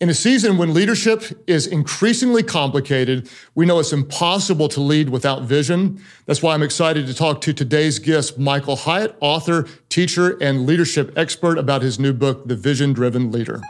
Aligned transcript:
In 0.00 0.08
a 0.08 0.14
season 0.14 0.56
when 0.56 0.72
leadership 0.72 1.24
is 1.46 1.66
increasingly 1.66 2.42
complicated, 2.42 3.28
we 3.54 3.66
know 3.66 3.80
it's 3.80 3.92
impossible 3.92 4.66
to 4.70 4.80
lead 4.80 5.10
without 5.10 5.42
vision. 5.42 6.02
That's 6.24 6.42
why 6.42 6.54
I'm 6.54 6.62
excited 6.62 7.06
to 7.08 7.12
talk 7.12 7.42
to 7.42 7.52
today's 7.52 7.98
guest, 7.98 8.38
Michael 8.38 8.76
Hyatt, 8.76 9.14
author, 9.20 9.66
teacher, 9.90 10.38
and 10.40 10.64
leadership 10.64 11.12
expert 11.18 11.58
about 11.58 11.82
his 11.82 11.98
new 11.98 12.14
book, 12.14 12.48
The 12.48 12.56
Vision 12.56 12.94
Driven 12.94 13.30
Leader. 13.30 13.60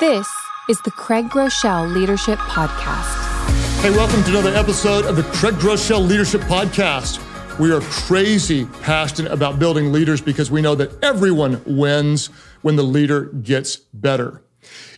This 0.00 0.28
is 0.68 0.80
the 0.82 0.90
Craig 0.90 1.26
Groeschel 1.26 1.94
Leadership 1.94 2.40
Podcast. 2.40 3.82
Hey, 3.82 3.90
welcome 3.90 4.24
to 4.24 4.30
another 4.30 4.56
episode 4.56 5.04
of 5.04 5.14
the 5.14 5.22
Craig 5.22 5.54
Groeschel 5.54 6.04
Leadership 6.04 6.40
Podcast. 6.40 7.22
We 7.60 7.70
are 7.70 7.80
crazy 7.82 8.64
passionate 8.82 9.30
about 9.30 9.60
building 9.60 9.92
leaders 9.92 10.20
because 10.20 10.50
we 10.50 10.62
know 10.62 10.74
that 10.74 11.00
everyone 11.04 11.62
wins 11.64 12.26
when 12.62 12.74
the 12.74 12.82
leader 12.82 13.26
gets 13.26 13.76
better. 13.76 14.42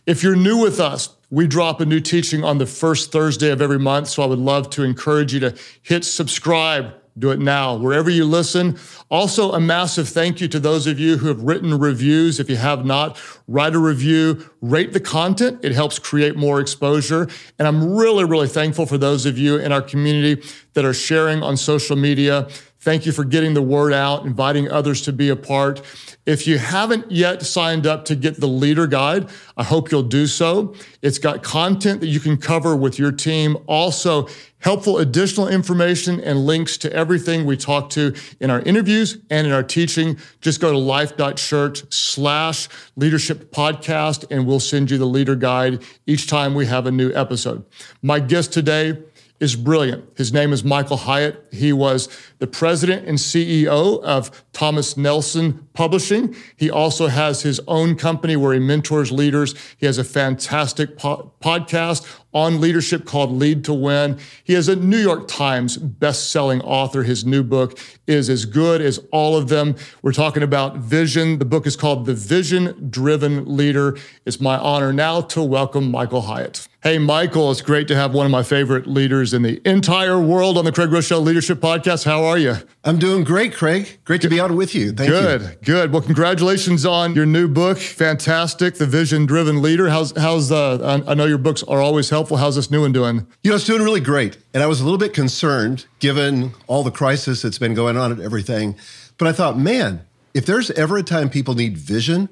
If 0.05 0.23
you're 0.23 0.35
new 0.35 0.57
with 0.57 0.79
us, 0.79 1.09
we 1.29 1.47
drop 1.47 1.79
a 1.79 1.85
new 1.85 1.99
teaching 1.99 2.43
on 2.43 2.57
the 2.57 2.65
first 2.65 3.11
Thursday 3.11 3.51
of 3.51 3.61
every 3.61 3.79
month. 3.79 4.07
So 4.09 4.23
I 4.23 4.25
would 4.25 4.39
love 4.39 4.69
to 4.71 4.83
encourage 4.83 5.33
you 5.33 5.39
to 5.41 5.55
hit 5.81 6.03
subscribe. 6.03 6.93
Do 7.17 7.31
it 7.31 7.39
now, 7.39 7.75
wherever 7.75 8.09
you 8.09 8.23
listen. 8.23 8.79
Also, 9.09 9.51
a 9.51 9.59
massive 9.59 10.07
thank 10.07 10.39
you 10.39 10.47
to 10.47 10.59
those 10.59 10.87
of 10.87 10.99
you 10.99 11.17
who 11.17 11.27
have 11.27 11.41
written 11.41 11.77
reviews. 11.77 12.39
If 12.39 12.49
you 12.49 12.55
have 12.55 12.85
not, 12.85 13.19
write 13.45 13.75
a 13.75 13.79
review, 13.79 14.49
rate 14.61 14.93
the 14.93 15.01
content. 15.01 15.59
It 15.61 15.73
helps 15.73 15.99
create 15.99 16.37
more 16.37 16.61
exposure. 16.61 17.27
And 17.57 17.67
I'm 17.67 17.93
really, 17.93 18.23
really 18.23 18.47
thankful 18.47 18.85
for 18.85 18.97
those 18.97 19.25
of 19.25 19.37
you 19.37 19.57
in 19.57 19.73
our 19.73 19.81
community 19.81 20.41
that 20.73 20.85
are 20.85 20.93
sharing 20.93 21.43
on 21.43 21.57
social 21.57 21.97
media. 21.97 22.47
Thank 22.81 23.05
you 23.05 23.11
for 23.11 23.25
getting 23.25 23.53
the 23.53 23.61
word 23.61 23.91
out, 23.91 24.25
inviting 24.25 24.71
others 24.71 25.01
to 25.01 25.11
be 25.11 25.27
a 25.27 25.35
part. 25.35 25.81
If 26.25 26.47
you 26.47 26.57
haven't 26.57 27.11
yet 27.11 27.41
signed 27.41 27.85
up 27.85 28.05
to 28.05 28.15
get 28.15 28.39
the 28.39 28.47
leader 28.47 28.87
guide, 28.87 29.29
I 29.57 29.65
hope 29.65 29.91
you'll 29.91 30.03
do 30.03 30.27
so. 30.27 30.75
It's 31.01 31.17
got 31.17 31.43
content 31.43 31.99
that 31.99 32.07
you 32.07 32.21
can 32.21 32.37
cover 32.37 32.77
with 32.77 32.97
your 32.97 33.11
team. 33.11 33.57
Also, 33.67 34.29
helpful 34.59 34.97
additional 34.97 35.49
information 35.49 36.21
and 36.21 36.45
links 36.45 36.77
to 36.77 36.93
everything 36.93 37.45
we 37.45 37.57
talk 37.57 37.89
to 37.91 38.13
in 38.39 38.49
our 38.49 38.61
interviews 38.61 39.17
and 39.29 39.45
in 39.45 39.51
our 39.51 39.63
teaching. 39.63 40.17
Just 40.39 40.61
go 40.61 40.71
to 40.71 40.77
life.church 40.77 41.83
slash 41.93 42.69
leadership 42.95 43.51
podcast 43.51 44.25
and 44.31 44.47
we'll 44.47 44.59
send 44.59 44.89
you 44.89 44.97
the 44.97 45.05
leader 45.05 45.35
guide 45.35 45.83
each 46.07 46.27
time 46.27 46.53
we 46.53 46.65
have 46.65 46.85
a 46.85 46.91
new 46.91 47.11
episode. 47.13 47.65
My 48.01 48.21
guest 48.21 48.53
today 48.53 48.97
is 49.39 49.55
brilliant. 49.55 50.05
His 50.17 50.33
name 50.33 50.51
is 50.51 50.63
Michael 50.63 50.97
Hyatt. 50.97 51.47
He 51.51 51.71
was 51.71 52.09
the 52.39 52.47
president 52.47 53.07
and 53.07 53.17
CEO 53.17 54.01
of 54.03 54.45
Thomas 54.51 54.97
Nelson 54.97 55.67
Publishing. 55.73 56.35
He 56.57 56.69
also 56.69 57.07
has 57.07 57.41
his 57.41 57.61
own 57.67 57.95
company 57.95 58.35
where 58.35 58.53
he 58.53 58.59
mentors 58.59 59.11
leaders. 59.11 59.55
He 59.77 59.85
has 59.85 59.97
a 59.97 60.03
fantastic 60.03 60.97
po- 60.97 61.31
podcast 61.41 62.05
on 62.33 62.61
leadership 62.61 63.05
called 63.05 63.31
Lead 63.31 63.63
to 63.65 63.73
Win. 63.73 64.19
He 64.43 64.53
is 64.53 64.67
a 64.67 64.75
New 64.75 64.97
York 64.97 65.27
Times 65.27 65.77
best-selling 65.77 66.61
author. 66.61 67.03
His 67.03 67.25
new 67.25 67.43
book 67.43 67.79
is 68.07 68.29
as 68.29 68.45
good 68.45 68.81
as 68.81 68.99
all 69.11 69.35
of 69.35 69.49
them. 69.49 69.75
We're 70.01 70.11
talking 70.11 70.43
about 70.43 70.77
vision. 70.77 71.39
The 71.39 71.45
book 71.45 71.65
is 71.65 71.75
called 71.75 72.05
The 72.05 72.13
Vision 72.13 72.89
Driven 72.89 73.57
Leader. 73.57 73.97
It's 74.25 74.39
my 74.39 74.57
honor 74.57 74.93
now 74.93 75.21
to 75.21 75.41
welcome 75.41 75.89
Michael 75.89 76.21
Hyatt. 76.21 76.68
Hey, 76.81 76.97
Michael, 76.97 77.51
it's 77.51 77.61
great 77.61 77.89
to 77.89 77.95
have 77.97 78.13
one 78.13 78.25
of 78.25 78.31
my 78.31 78.41
favorite 78.41 78.87
leaders 78.87 79.33
in 79.33 79.41
the 79.41 79.61
entire 79.69 80.17
world 80.17 80.57
on 80.57 80.63
the 80.63 80.71
Craig 80.71 80.89
Groeschel 80.89 81.21
Leadership 81.21 81.59
Podcast. 81.59 82.05
How 82.05 82.23
are 82.23 82.37
you? 82.37 82.55
I'm 82.85 82.97
doing 82.97 83.25
great, 83.25 83.53
Craig. 83.53 83.99
Great 84.05 84.21
to 84.21 84.29
be 84.29 84.39
on 84.39 84.55
with 84.55 84.73
you. 84.73 84.93
Thank 84.93 85.09
good, 85.09 85.41
you. 85.41 85.47
Good, 85.47 85.65
good. 85.65 85.91
Well, 85.91 86.01
congratulations 86.01 86.85
on 86.85 87.15
your 87.15 87.25
new 87.25 87.49
book. 87.49 87.79
Fantastic, 87.79 88.75
The 88.75 88.85
Vision 88.85 89.25
Driven 89.25 89.61
Leader. 89.61 89.89
How's 89.89 90.15
how's 90.15 90.53
uh, 90.53 91.03
I 91.05 91.15
know 91.15 91.25
your 91.25 91.37
books 91.37 91.63
are 91.63 91.81
always 91.81 92.09
helpful. 92.11 92.37
How's 92.37 92.55
this 92.55 92.71
new 92.71 92.79
one 92.79 92.93
doing? 92.93 93.27
You 93.43 93.49
know, 93.49 93.57
it's 93.57 93.65
doing 93.65 93.81
really 93.81 93.99
great. 93.99 94.37
And 94.53 94.63
I 94.63 94.67
was 94.67 94.79
a 94.79 94.85
little 94.85 94.97
bit 94.97 95.13
concerned 95.13 95.85
given 95.99 96.53
all 96.67 96.83
the 96.83 96.91
crisis 96.91 97.41
that's 97.41 97.59
been 97.59 97.73
going 97.73 97.97
on 97.97 98.13
and 98.13 98.21
everything. 98.21 98.77
But 99.17 99.27
I 99.27 99.33
thought, 99.33 99.59
man, 99.59 100.05
if 100.33 100.45
there's 100.45 100.71
ever 100.71 100.95
a 100.95 101.03
time 101.03 101.29
people 101.29 101.55
need 101.55 101.77
vision, 101.77 102.29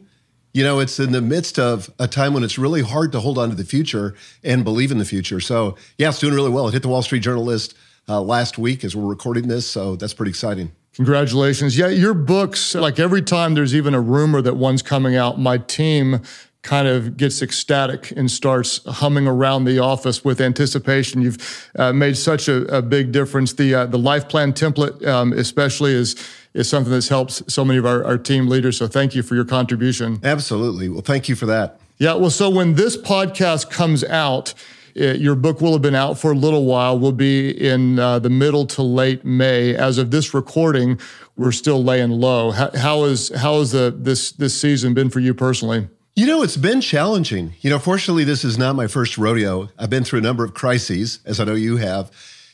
you 0.54 0.64
know, 0.64 0.80
it's 0.80 1.00
in 1.00 1.12
the 1.12 1.22
midst 1.22 1.60
of 1.60 1.92
a 2.00 2.08
time 2.08 2.34
when 2.34 2.44
it's 2.44 2.58
really 2.58 2.82
hard 2.82 3.12
to 3.12 3.20
hold 3.20 3.38
on 3.38 3.50
to 3.50 3.56
the 3.56 3.64
future 3.64 4.16
and 4.44 4.64
believe 4.64 4.92
in 4.92 4.98
the 4.98 5.06
future. 5.06 5.40
So, 5.40 5.76
yeah, 5.98 6.10
it's 6.10 6.20
doing 6.20 6.34
really 6.34 6.50
well. 6.50 6.68
It 6.68 6.74
hit 6.74 6.82
the 6.82 6.88
Wall 6.88 7.02
Street 7.02 7.22
Journal 7.22 7.44
list 7.44 7.76
uh, 8.10 8.22
last 8.22 8.58
week 8.58 8.84
as 8.84 8.96
we're 8.96 9.08
recording 9.08 9.48
this. 9.48 9.70
So 9.70 9.96
that's 9.96 10.14
pretty 10.14 10.30
exciting. 10.30 10.72
Congratulations. 10.94 11.78
Yeah, 11.78 11.90
your 11.90 12.16
books, 12.16 12.74
like 12.74 12.98
every 12.98 13.22
time 13.22 13.54
there's 13.54 13.76
even 13.76 13.94
a 13.94 14.02
rumor 14.02 14.42
that 14.42 14.56
one's 14.56 14.82
coming 14.82 15.16
out, 15.16 15.40
my 15.40 15.60
team 15.60 16.22
kind 16.64 16.88
of 16.88 17.16
gets 17.18 17.42
ecstatic 17.42 18.12
and 18.12 18.30
starts 18.30 18.84
humming 18.86 19.28
around 19.28 19.66
the 19.66 19.80
office 19.80 20.26
with 20.26 20.42
anticipation. 20.42 21.22
You've 21.22 21.70
uh, 21.78 21.94
made 21.94 22.18
such 22.18 22.48
a, 22.48 22.78
a, 22.78 22.82
big 22.82 23.12
difference. 23.12 23.54
The 23.54 23.74
uh, 23.74 23.86
the 23.86 24.00
life 24.00 24.28
plan 24.28 24.54
template, 24.54 25.06
um, 25.08 25.34
especially, 25.34 25.94
is 25.94 26.16
is 26.58 26.68
something 26.68 26.92
that's 26.92 27.08
helped 27.08 27.50
so 27.50 27.64
many 27.64 27.78
of 27.78 27.86
our, 27.86 28.04
our 28.04 28.18
team 28.18 28.48
leaders. 28.48 28.78
So 28.78 28.88
thank 28.88 29.14
you 29.14 29.22
for 29.22 29.36
your 29.36 29.46
contribution. 29.46 30.20
Absolutely. 30.24 30.90
Well, 30.90 31.02
thank 31.02 31.30
you 31.30 31.36
for 31.36 31.46
that. 31.46 31.80
Yeah. 32.00 32.16
Well, 32.16 32.32
so 32.32 32.50
when 32.50 32.74
this 32.74 32.98
podcast 32.98 33.70
comes 33.70 34.04
out, 34.04 34.56
it, 34.96 35.22
your 35.22 35.36
book 35.36 35.62
will 35.62 35.74
have 35.74 35.84
been 35.84 35.96
out 35.96 36.18
for 36.18 36.32
a 36.32 36.36
little 36.36 36.66
while. 36.66 36.98
We'll 36.98 37.12
be 37.12 37.50
in 37.50 38.00
uh, 38.00 38.18
the 38.18 38.32
middle 38.32 38.66
to 38.68 38.82
late 38.82 39.24
May. 39.24 39.76
As 39.76 40.00
of 40.00 40.10
this 40.10 40.34
recording, 40.34 41.00
we're 41.36 41.52
still 41.52 41.84
laying 41.84 42.10
low. 42.10 42.50
How, 42.50 42.72
how 42.76 43.04
is 43.04 43.30
how 43.30 43.60
has 43.60 43.72
the 43.72 43.96
this 43.96 44.32
this 44.32 44.60
season 44.60 44.96
been 44.96 45.12
for 45.12 45.20
you 45.20 45.36
personally? 45.36 45.88
You 46.16 46.26
know, 46.26 46.42
it's 46.42 46.58
been 46.58 46.82
challenging. 46.82 47.54
You 47.62 47.70
know, 47.70 47.78
fortunately, 47.78 48.24
this 48.24 48.44
is 48.44 48.58
not 48.58 48.76
my 48.76 48.88
first 48.88 49.20
rodeo. 49.20 49.70
I've 49.78 49.92
been 49.92 50.04
through 50.04 50.20
a 50.20 50.24
number 50.24 50.44
of 50.44 50.56
crises, 50.56 51.20
as 51.26 51.40
I 51.40 51.44
know 51.44 51.54
you 51.54 51.78
have. 51.78 52.10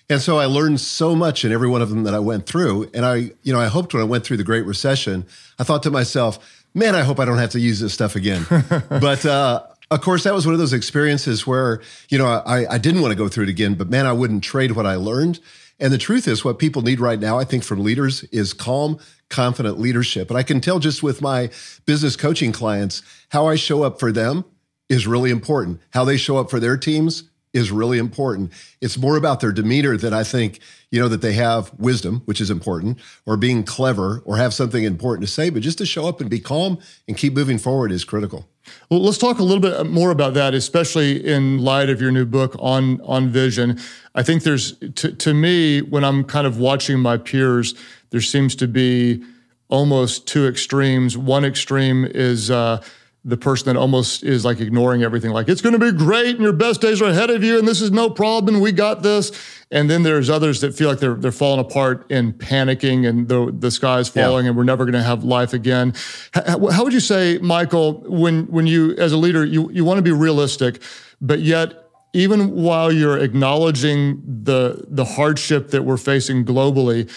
And 0.10 0.22
so 0.22 0.38
I 0.38 0.46
learned 0.46 0.80
so 0.82 1.16
much 1.16 1.46
in 1.46 1.52
every 1.52 1.68
one 1.68 1.82
of 1.82 1.90
them 1.90 2.04
that 2.04 2.14
I 2.14 2.20
went 2.20 2.46
through. 2.46 2.90
And 2.94 3.06
I, 3.06 3.32
you 3.42 3.54
know, 3.54 3.60
I 3.60 3.68
hoped 3.68 3.94
when 3.94 4.02
I 4.02 4.06
went 4.06 4.26
through 4.26 4.38
the 4.38 4.44
Great 4.44 4.66
Recession, 4.66 5.26
I 5.58 5.64
thought 5.64 5.84
to 5.84 5.92
myself, 5.92 6.64
man, 6.74 6.96
I 6.96 7.04
hope 7.04 7.20
I 7.20 7.26
don't 7.26 7.38
have 7.38 7.52
to 7.52 7.60
use 7.60 7.80
this 7.80 7.94
stuff 7.94 8.16
again. 8.16 8.46
but 8.90 9.26
uh, 9.26 9.64
of 9.92 10.02
course, 10.02 10.24
that 10.24 10.34
was 10.34 10.46
one 10.46 10.54
of 10.54 10.60
those 10.60 10.74
experiences 10.74 11.48
where, 11.48 11.82
you 12.10 12.18
know, 12.18 12.26
I, 12.26 12.74
I 12.74 12.78
didn't 12.78 13.02
want 13.02 13.12
to 13.12 13.18
go 13.18 13.28
through 13.28 13.44
it 13.44 13.50
again, 13.50 13.76
but 13.76 13.90
man, 13.90 14.06
I 14.06 14.14
wouldn't 14.14 14.44
trade 14.44 14.74
what 14.74 14.86
I 14.86 14.96
learned. 14.96 15.40
And 15.80 15.92
the 15.92 15.98
truth 15.98 16.28
is, 16.28 16.46
what 16.46 16.60
people 16.60 16.82
need 16.82 17.00
right 17.00 17.20
now, 17.20 17.40
I 17.40 17.44
think, 17.44 17.64
from 17.64 17.84
leaders 17.84 18.24
is 18.26 18.54
calm, 18.54 19.00
confident 19.30 19.80
leadership. 19.80 20.30
And 20.30 20.38
I 20.38 20.44
can 20.44 20.62
tell 20.62 20.80
just 20.80 21.02
with 21.02 21.22
my 21.22 21.50
business 21.86 22.16
coaching 22.16 22.52
clients, 22.52 23.02
how 23.30 23.48
I 23.48 23.56
show 23.56 23.84
up 23.84 24.00
for 24.00 24.12
them 24.12 24.46
is 24.90 25.08
really 25.08 25.32
important. 25.32 25.82
How 25.92 26.06
they 26.06 26.18
show 26.18 26.38
up 26.38 26.50
for 26.50 26.60
their 26.60 26.78
teams 26.78 27.24
is 27.54 27.72
really 27.72 28.00
important. 28.00 28.52
It's 28.82 28.98
more 28.98 29.16
about 29.16 29.40
their 29.40 29.52
demeanor 29.52 29.96
that 29.98 30.14
I 30.14 30.24
think, 30.24 30.60
you 30.90 31.00
know, 31.00 31.08
that 31.08 31.22
they 31.22 31.34
have 31.34 31.72
wisdom, 31.78 32.22
which 32.26 32.42
is 32.42 32.50
important, 32.50 33.00
or 33.26 33.38
being 33.38 33.64
clever, 33.64 34.22
or 34.26 34.38
have 34.38 34.54
something 34.54 34.84
important 34.84 35.28
to 35.28 35.32
say, 35.32 35.50
but 35.50 35.62
just 35.62 35.78
to 35.78 35.86
show 35.86 36.08
up 36.08 36.20
and 36.20 36.30
be 36.30 36.40
calm 36.40 36.80
and 37.08 37.16
keep 37.16 37.34
moving 37.34 37.60
forward 37.60 37.92
is 37.92 38.04
critical. 38.04 38.48
Well, 38.90 39.02
let's 39.02 39.18
talk 39.18 39.40
a 39.40 39.44
little 39.44 39.62
bit 39.62 39.86
more 39.88 40.10
about 40.10 40.34
that, 40.36 40.54
especially 40.54 41.26
in 41.26 41.60
light 41.60 41.90
of 41.90 42.02
your 42.02 42.12
new 42.12 42.26
book 42.26 42.56
on 42.60 43.02
on 43.02 43.30
vision. 43.30 43.78
I 44.16 44.24
think 44.24 44.44
there's 44.44 44.78
to, 44.78 45.12
to 45.12 45.34
me 45.34 45.82
when 45.82 46.04
I'm 46.04 46.24
kind 46.24 46.48
of 46.48 46.58
watching 46.60 47.00
my 47.00 47.18
peers, 47.18 47.76
there 48.12 48.22
seems 48.22 48.56
to 48.56 48.68
be 48.68 49.24
almost 49.68 50.28
two 50.28 50.48
extremes. 50.48 51.18
One 51.18 51.44
extreme 51.44 52.06
is 52.06 52.50
uh, 52.50 52.82
the 53.26 53.38
person 53.38 53.68
that 53.68 53.80
almost 53.80 54.24
is 54.24 54.44
like 54.44 54.60
ignoring 54.60 55.02
everything, 55.02 55.32
like 55.32 55.48
it's 55.48 55.62
going 55.62 55.74
to 55.74 55.80
be 55.80 55.92
great 55.92 56.36
and 56.36 56.42
your 56.42 56.52
best 56.52 56.82
days 56.82 57.02
are 57.02 57.10
ahead 57.10 57.30
of 57.30 57.42
you 57.42 57.58
and 57.58 57.66
this 57.66 57.80
is 57.80 57.90
no 57.90 58.10
problem. 58.10 58.60
We 58.60 58.74
got 58.74 59.02
this. 59.02 59.32
And 59.72 59.90
then 59.90 60.04
there's 60.04 60.30
others 60.30 60.60
that 60.62 60.76
feel 60.76 60.90
like 60.90 61.00
they're 61.00 61.16
they're 61.16 61.32
falling 61.32 61.62
apart 61.62 62.06
and 62.10 62.34
panicking 62.34 63.08
and 63.08 63.28
the 63.28 63.52
the 63.58 63.72
sky's 63.72 64.10
falling 64.10 64.46
yeah. 64.46 64.50
and 64.50 64.58
we're 64.58 64.66
never 64.66 64.84
going 64.84 64.94
to 64.94 65.04
have 65.04 65.24
life 65.24 65.54
again. 65.54 65.94
How, 66.34 66.70
how 66.70 66.84
would 66.84 66.94
you 66.94 67.00
say, 67.00 67.40
Michael, 67.40 68.04
when 68.08 68.46
when 68.48 68.68
you 68.68 68.94
as 68.98 69.14
a 69.14 69.18
leader 69.18 69.46
you 69.46 69.72
you 69.72 69.86
want 69.86 69.98
to 69.98 70.04
be 70.04 70.12
realistic, 70.12 70.82
but 71.22 71.40
yet 71.40 71.90
even 72.14 72.52
while 72.52 72.92
you're 72.92 73.18
acknowledging 73.18 74.22
the 74.26 74.86
the 74.88 75.06
hardship 75.06 75.72
that 75.72 75.84
we're 75.84 75.98
facing 75.98 76.46
globally, 76.46 77.10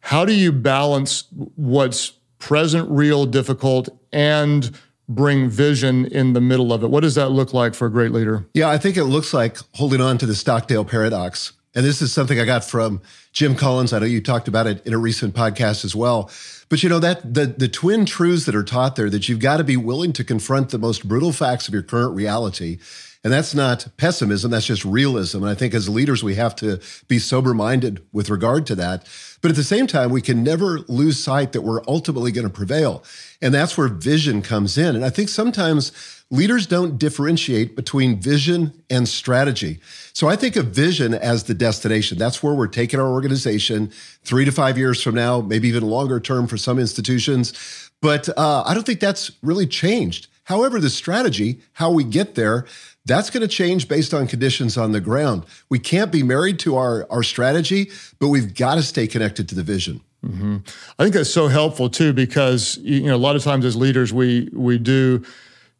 how 0.00 0.24
do 0.24 0.32
you 0.32 0.50
balance 0.52 1.24
what's 1.54 2.12
present, 2.38 2.90
real, 2.90 3.26
difficult, 3.26 3.88
and 4.12 4.76
bring 5.10 5.50
vision 5.50 6.06
in 6.06 6.32
the 6.32 6.40
middle 6.40 6.72
of 6.72 6.82
it. 6.82 6.90
What 6.90 7.00
does 7.00 7.16
that 7.16 7.30
look 7.30 7.52
like 7.52 7.74
for 7.74 7.86
a 7.86 7.90
great 7.90 8.12
leader? 8.12 8.46
Yeah, 8.54 8.70
I 8.70 8.78
think 8.78 8.96
it 8.96 9.04
looks 9.04 9.34
like 9.34 9.58
holding 9.74 10.00
on 10.00 10.18
to 10.18 10.26
the 10.26 10.34
Stockdale 10.34 10.84
paradox. 10.84 11.52
And 11.74 11.84
this 11.84 12.00
is 12.00 12.12
something 12.12 12.40
I 12.40 12.44
got 12.44 12.64
from 12.64 13.00
Jim 13.32 13.54
Collins. 13.54 13.92
I 13.92 13.98
know 13.98 14.06
you 14.06 14.20
talked 14.20 14.48
about 14.48 14.66
it 14.66 14.84
in 14.86 14.92
a 14.92 14.98
recent 14.98 15.34
podcast 15.34 15.84
as 15.84 15.94
well. 15.94 16.30
But 16.68 16.82
you 16.82 16.88
know 16.88 17.00
that 17.00 17.34
the 17.34 17.46
the 17.46 17.68
twin 17.68 18.06
truths 18.06 18.46
that 18.46 18.54
are 18.54 18.62
taught 18.62 18.96
there 18.96 19.10
that 19.10 19.28
you've 19.28 19.40
got 19.40 19.56
to 19.56 19.64
be 19.64 19.76
willing 19.76 20.12
to 20.14 20.24
confront 20.24 20.70
the 20.70 20.78
most 20.78 21.06
brutal 21.06 21.32
facts 21.32 21.66
of 21.66 21.74
your 21.74 21.82
current 21.82 22.14
reality 22.14 22.78
And 23.22 23.32
that's 23.32 23.54
not 23.54 23.86
pessimism, 23.98 24.50
that's 24.50 24.66
just 24.66 24.84
realism. 24.84 25.42
And 25.42 25.50
I 25.50 25.54
think 25.54 25.74
as 25.74 25.90
leaders, 25.90 26.24
we 26.24 26.36
have 26.36 26.56
to 26.56 26.80
be 27.06 27.18
sober 27.18 27.52
minded 27.52 28.02
with 28.12 28.30
regard 28.30 28.66
to 28.68 28.74
that. 28.76 29.06
But 29.42 29.50
at 29.50 29.56
the 29.56 29.64
same 29.64 29.86
time, 29.86 30.10
we 30.10 30.22
can 30.22 30.42
never 30.42 30.78
lose 30.88 31.22
sight 31.22 31.52
that 31.52 31.60
we're 31.60 31.82
ultimately 31.86 32.32
going 32.32 32.46
to 32.46 32.52
prevail. 32.52 33.04
And 33.42 33.52
that's 33.52 33.76
where 33.76 33.88
vision 33.88 34.40
comes 34.40 34.78
in. 34.78 34.96
And 34.96 35.04
I 35.04 35.10
think 35.10 35.28
sometimes 35.28 35.92
leaders 36.30 36.66
don't 36.66 36.96
differentiate 36.96 37.76
between 37.76 38.20
vision 38.20 38.72
and 38.88 39.06
strategy. 39.06 39.80
So 40.14 40.28
I 40.28 40.36
think 40.36 40.56
of 40.56 40.68
vision 40.68 41.12
as 41.12 41.44
the 41.44 41.54
destination. 41.54 42.16
That's 42.16 42.42
where 42.42 42.54
we're 42.54 42.68
taking 42.68 43.00
our 43.00 43.08
organization 43.08 43.92
three 44.24 44.46
to 44.46 44.52
five 44.52 44.78
years 44.78 45.02
from 45.02 45.14
now, 45.14 45.42
maybe 45.42 45.68
even 45.68 45.82
longer 45.82 46.20
term 46.20 46.46
for 46.46 46.56
some 46.56 46.78
institutions. 46.78 47.52
But 48.00 48.30
uh, 48.38 48.62
I 48.64 48.72
don't 48.72 48.86
think 48.86 49.00
that's 49.00 49.32
really 49.42 49.66
changed. 49.66 50.28
However, 50.44 50.80
the 50.80 50.90
strategy, 50.90 51.60
how 51.74 51.92
we 51.92 52.02
get 52.02 52.34
there, 52.34 52.66
that's 53.06 53.30
going 53.30 53.40
to 53.40 53.48
change 53.48 53.88
based 53.88 54.12
on 54.12 54.26
conditions 54.26 54.76
on 54.76 54.92
the 54.92 55.00
ground. 55.00 55.44
We 55.68 55.78
can't 55.78 56.12
be 56.12 56.22
married 56.22 56.58
to 56.60 56.76
our, 56.76 57.06
our 57.10 57.22
strategy, 57.22 57.90
but 58.18 58.28
we've 58.28 58.54
got 58.54 58.76
to 58.76 58.82
stay 58.82 59.06
connected 59.06 59.48
to 59.48 59.54
the 59.54 59.62
vision. 59.62 60.02
Mm-hmm. 60.24 60.58
I 60.98 61.02
think 61.02 61.14
that's 61.14 61.32
so 61.32 61.48
helpful 61.48 61.88
too, 61.88 62.12
because 62.12 62.76
you 62.82 63.02
know 63.06 63.16
a 63.16 63.18
lot 63.18 63.36
of 63.36 63.42
times 63.42 63.64
as 63.64 63.74
leaders 63.74 64.12
we 64.12 64.50
we 64.52 64.76
do 64.76 65.24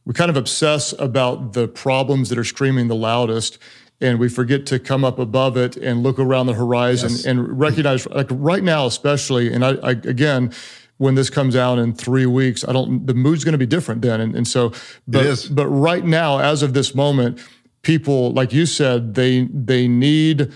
we 0.06 0.14
kind 0.14 0.31
of 0.31 0.37
obsess 0.37 0.94
about 0.99 1.52
the 1.52 1.69
problems 1.69 2.31
that 2.31 2.38
are 2.38 2.44
screaming 2.44 2.88
the 2.88 2.94
loudest, 2.94 3.58
and 4.00 4.19
we 4.19 4.31
forget 4.31 4.64
to 4.67 4.78
come 4.78 5.05
up 5.05 5.19
above 5.19 5.58
it 5.58 5.76
and 5.76 6.02
look 6.02 6.19
around 6.19 6.46
the 6.46 6.55
horizon 6.55 7.11
yes. 7.11 7.26
and 7.26 7.61
recognize 7.61 8.06
like 8.08 8.28
right 8.31 8.62
now 8.62 8.87
especially. 8.87 9.52
And 9.52 9.62
I, 9.62 9.72
I 9.82 9.90
again 9.90 10.55
when 11.00 11.14
this 11.14 11.31
comes 11.31 11.56
out 11.56 11.79
in 11.79 11.94
three 11.94 12.26
weeks, 12.26 12.62
I 12.62 12.75
don't. 12.75 13.06
The 13.06 13.14
mood's 13.14 13.43
going 13.43 13.52
to 13.52 13.58
be 13.58 13.64
different 13.64 14.02
then, 14.02 14.20
and, 14.20 14.37
and 14.37 14.47
so. 14.47 14.73
But 15.08 15.49
but 15.50 15.67
right 15.67 16.05
now, 16.05 16.41
as 16.41 16.62
of 16.62 16.75
this 16.75 16.94
moment, 16.94 17.41
people 17.81 18.32
like 18.32 18.52
you 18.52 18.67
said, 18.67 19.14
they 19.14 19.49
they 19.50 19.88
need 19.88 20.52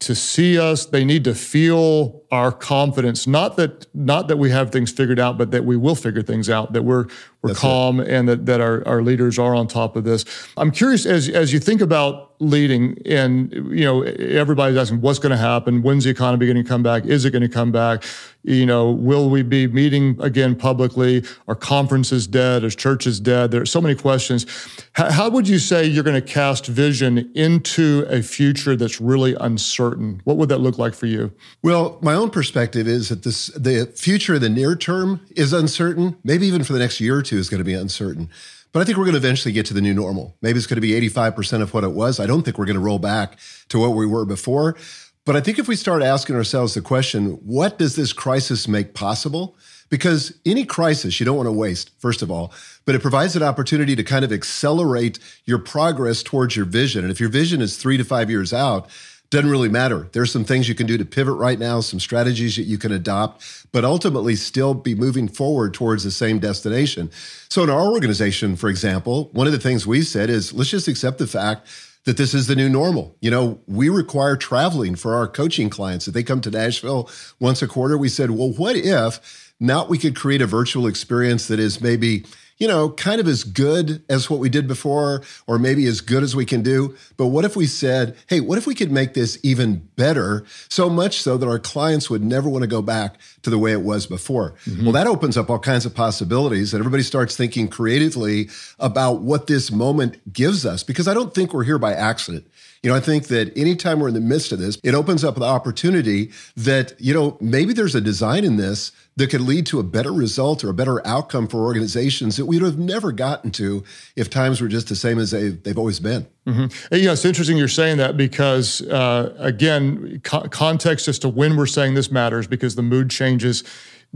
to 0.00 0.14
see 0.16 0.58
us. 0.58 0.86
They 0.86 1.04
need 1.04 1.22
to 1.24 1.36
feel 1.36 2.24
our 2.32 2.50
confidence. 2.50 3.28
Not 3.28 3.56
that 3.58 3.86
not 3.94 4.26
that 4.26 4.38
we 4.38 4.50
have 4.50 4.72
things 4.72 4.90
figured 4.90 5.20
out, 5.20 5.38
but 5.38 5.52
that 5.52 5.64
we 5.64 5.76
will 5.76 5.94
figure 5.94 6.22
things 6.22 6.50
out. 6.50 6.72
That 6.72 6.82
we're 6.82 7.06
we're 7.42 7.50
That's 7.50 7.60
calm 7.60 8.00
it. 8.00 8.08
and 8.08 8.28
that 8.28 8.46
that 8.46 8.60
our, 8.60 8.86
our 8.86 9.02
leaders 9.02 9.38
are 9.38 9.54
on 9.54 9.68
top 9.68 9.96
of 9.96 10.04
this. 10.04 10.24
I'm 10.56 10.70
curious 10.70 11.06
as 11.06 11.28
as 11.28 11.52
you 11.52 11.60
think 11.60 11.80
about 11.80 12.34
leading, 12.38 12.98
and 13.06 13.52
you 13.52 13.84
know 13.84 14.02
everybody's 14.02 14.76
asking 14.76 15.00
what's 15.00 15.18
going 15.18 15.30
to 15.30 15.36
happen. 15.38 15.82
When's 15.82 16.04
the 16.04 16.10
economy 16.10 16.46
going 16.46 16.62
to 16.62 16.68
come 16.68 16.82
back? 16.82 17.04
Is 17.06 17.24
it 17.24 17.30
going 17.30 17.42
to 17.42 17.48
come 17.48 17.72
back? 17.72 18.04
You 18.42 18.64
know, 18.64 18.92
will 18.92 19.28
we 19.28 19.42
be 19.42 19.66
meeting 19.66 20.16
again 20.20 20.54
publicly? 20.54 21.24
Are 21.48 21.56
conferences 21.56 22.26
dead? 22.28 22.62
Is 22.62 22.76
churches 22.76 23.18
dead? 23.18 23.50
There 23.50 23.60
are 23.60 23.66
so 23.66 23.80
many 23.80 23.96
questions. 23.96 24.46
How, 24.92 25.10
how 25.10 25.30
would 25.30 25.48
you 25.48 25.58
say 25.58 25.84
you're 25.84 26.04
going 26.04 26.20
to 26.20 26.26
cast 26.26 26.66
vision 26.66 27.30
into 27.34 28.06
a 28.08 28.22
future 28.22 28.76
that's 28.76 29.00
really 29.00 29.34
uncertain? 29.40 30.20
What 30.24 30.36
would 30.36 30.48
that 30.50 30.58
look 30.58 30.78
like 30.78 30.94
for 30.94 31.06
you? 31.06 31.32
Well, 31.62 31.98
my 32.02 32.14
own 32.14 32.30
perspective 32.30 32.86
is 32.86 33.08
that 33.08 33.24
this 33.24 33.48
the 33.48 33.86
future 33.96 34.36
in 34.36 34.42
the 34.42 34.48
near 34.48 34.76
term 34.76 35.20
is 35.34 35.52
uncertain. 35.52 36.16
Maybe 36.22 36.46
even 36.46 36.62
for 36.62 36.72
the 36.72 36.78
next 36.78 37.00
year 37.00 37.16
or 37.16 37.22
two 37.22 37.35
is 37.38 37.48
going 37.48 37.58
to 37.58 37.64
be 37.64 37.74
uncertain. 37.74 38.28
But 38.72 38.80
I 38.80 38.84
think 38.84 38.98
we're 38.98 39.04
going 39.04 39.14
to 39.14 39.18
eventually 39.18 39.52
get 39.52 39.64
to 39.66 39.74
the 39.74 39.80
new 39.80 39.94
normal. 39.94 40.36
Maybe 40.42 40.58
it's 40.58 40.66
going 40.66 40.76
to 40.76 40.80
be 40.82 40.92
85% 41.08 41.62
of 41.62 41.72
what 41.72 41.84
it 41.84 41.92
was. 41.92 42.20
I 42.20 42.26
don't 42.26 42.42
think 42.42 42.58
we're 42.58 42.66
going 42.66 42.74
to 42.74 42.82
roll 42.82 42.98
back 42.98 43.38
to 43.68 43.78
what 43.78 43.90
we 43.90 44.06
were 44.06 44.26
before. 44.26 44.76
But 45.24 45.34
I 45.34 45.40
think 45.40 45.58
if 45.58 45.66
we 45.66 45.76
start 45.76 46.02
asking 46.02 46.36
ourselves 46.36 46.74
the 46.74 46.80
question, 46.80 47.32
what 47.44 47.78
does 47.78 47.96
this 47.96 48.12
crisis 48.12 48.68
make 48.68 48.94
possible? 48.94 49.56
Because 49.88 50.38
any 50.44 50.64
crisis 50.64 51.18
you 51.18 51.26
don't 51.26 51.36
want 51.36 51.48
to 51.48 51.52
waste, 51.52 51.90
first 51.98 52.22
of 52.22 52.30
all, 52.30 52.52
but 52.84 52.94
it 52.94 53.02
provides 53.02 53.34
an 53.34 53.42
opportunity 53.42 53.96
to 53.96 54.04
kind 54.04 54.24
of 54.24 54.32
accelerate 54.32 55.18
your 55.44 55.58
progress 55.58 56.22
towards 56.22 56.54
your 56.54 56.64
vision. 56.64 57.02
And 57.02 57.10
if 57.10 57.18
your 57.18 57.28
vision 57.28 57.60
is 57.60 57.76
three 57.76 57.96
to 57.96 58.04
five 58.04 58.30
years 58.30 58.52
out, 58.52 58.88
doesn't 59.30 59.50
really 59.50 59.68
matter. 59.68 60.08
There's 60.12 60.30
some 60.30 60.44
things 60.44 60.68
you 60.68 60.74
can 60.74 60.86
do 60.86 60.96
to 60.98 61.04
pivot 61.04 61.34
right 61.34 61.58
now, 61.58 61.80
some 61.80 62.00
strategies 62.00 62.56
that 62.56 62.62
you 62.62 62.78
can 62.78 62.92
adopt, 62.92 63.66
but 63.72 63.84
ultimately 63.84 64.36
still 64.36 64.74
be 64.74 64.94
moving 64.94 65.28
forward 65.28 65.74
towards 65.74 66.04
the 66.04 66.10
same 66.10 66.38
destination. 66.38 67.10
So, 67.48 67.64
in 67.64 67.70
our 67.70 67.86
organization, 67.86 68.56
for 68.56 68.68
example, 68.68 69.30
one 69.32 69.46
of 69.46 69.52
the 69.52 69.58
things 69.58 69.86
we've 69.86 70.06
said 70.06 70.30
is 70.30 70.52
let's 70.52 70.70
just 70.70 70.88
accept 70.88 71.18
the 71.18 71.26
fact 71.26 71.68
that 72.04 72.16
this 72.16 72.34
is 72.34 72.46
the 72.46 72.56
new 72.56 72.68
normal. 72.68 73.16
You 73.20 73.30
know, 73.30 73.60
we 73.66 73.88
require 73.88 74.36
traveling 74.36 74.94
for 74.94 75.16
our 75.16 75.26
coaching 75.26 75.68
clients. 75.68 76.06
If 76.06 76.14
they 76.14 76.22
come 76.22 76.40
to 76.42 76.50
Nashville 76.50 77.10
once 77.40 77.62
a 77.62 77.66
quarter, 77.66 77.98
we 77.98 78.08
said, 78.08 78.30
well, 78.30 78.52
what 78.52 78.76
if 78.76 79.52
now 79.58 79.86
we 79.86 79.98
could 79.98 80.14
create 80.14 80.40
a 80.40 80.46
virtual 80.46 80.86
experience 80.86 81.48
that 81.48 81.58
is 81.58 81.80
maybe 81.80 82.24
you 82.58 82.66
know, 82.66 82.90
kind 82.90 83.20
of 83.20 83.28
as 83.28 83.44
good 83.44 84.02
as 84.08 84.30
what 84.30 84.40
we 84.40 84.48
did 84.48 84.66
before, 84.66 85.22
or 85.46 85.58
maybe 85.58 85.86
as 85.86 86.00
good 86.00 86.22
as 86.22 86.34
we 86.34 86.44
can 86.44 86.62
do. 86.62 86.94
But 87.16 87.26
what 87.26 87.44
if 87.44 87.56
we 87.56 87.66
said, 87.66 88.16
hey, 88.28 88.40
what 88.40 88.58
if 88.58 88.66
we 88.66 88.74
could 88.74 88.90
make 88.90 89.14
this 89.14 89.38
even 89.42 89.88
better, 89.96 90.44
so 90.68 90.88
much 90.88 91.20
so 91.20 91.36
that 91.36 91.46
our 91.46 91.58
clients 91.58 92.08
would 92.08 92.24
never 92.24 92.48
want 92.48 92.62
to 92.62 92.68
go 92.68 92.82
back 92.82 93.16
to 93.42 93.50
the 93.50 93.58
way 93.58 93.72
it 93.72 93.82
was 93.82 94.06
before? 94.06 94.54
Mm-hmm. 94.64 94.84
Well, 94.84 94.92
that 94.92 95.06
opens 95.06 95.36
up 95.36 95.50
all 95.50 95.58
kinds 95.58 95.84
of 95.84 95.94
possibilities, 95.94 96.72
and 96.72 96.80
everybody 96.80 97.02
starts 97.02 97.36
thinking 97.36 97.68
creatively 97.68 98.48
about 98.78 99.20
what 99.20 99.46
this 99.46 99.70
moment 99.70 100.32
gives 100.32 100.64
us, 100.64 100.82
because 100.82 101.08
I 101.08 101.14
don't 101.14 101.34
think 101.34 101.52
we're 101.52 101.64
here 101.64 101.78
by 101.78 101.92
accident. 101.92 102.46
You 102.82 102.90
know, 102.90 102.96
I 102.96 103.00
think 103.00 103.26
that 103.28 103.56
anytime 103.56 104.00
we're 104.00 104.08
in 104.08 104.14
the 104.14 104.20
midst 104.20 104.52
of 104.52 104.58
this, 104.58 104.78
it 104.84 104.94
opens 104.94 105.24
up 105.24 105.34
the 105.34 105.44
opportunity 105.44 106.30
that, 106.56 106.94
you 107.00 107.12
know, 107.12 107.36
maybe 107.40 107.72
there's 107.72 107.94
a 107.94 108.00
design 108.00 108.44
in 108.44 108.56
this 108.56 108.92
that 109.16 109.30
could 109.30 109.40
lead 109.40 109.66
to 109.66 109.80
a 109.80 109.82
better 109.82 110.12
result 110.12 110.62
or 110.62 110.68
a 110.68 110.74
better 110.74 111.04
outcome 111.06 111.48
for 111.48 111.64
organizations 111.64 112.36
that 112.36 112.44
we 112.44 112.58
would 112.58 112.66
have 112.66 112.78
never 112.78 113.12
gotten 113.12 113.50
to 113.50 113.82
if 114.14 114.28
times 114.28 114.60
were 114.60 114.68
just 114.68 114.88
the 114.88 114.96
same 114.96 115.18
as 115.18 115.30
they've, 115.30 115.62
they've 115.62 115.78
always 115.78 116.00
been. 116.00 116.26
Mm-hmm. 116.46 117.04
Know, 117.04 117.12
it's 117.12 117.24
interesting 117.24 117.56
you're 117.56 117.66
saying 117.66 117.96
that 117.96 118.16
because, 118.16 118.82
uh, 118.82 119.34
again, 119.38 120.20
co- 120.22 120.48
context 120.48 121.08
as 121.08 121.18
to 121.20 121.28
when 121.28 121.56
we're 121.56 121.66
saying 121.66 121.94
this 121.94 122.10
matters 122.10 122.46
because 122.46 122.74
the 122.74 122.82
mood 122.82 123.10
changes 123.10 123.64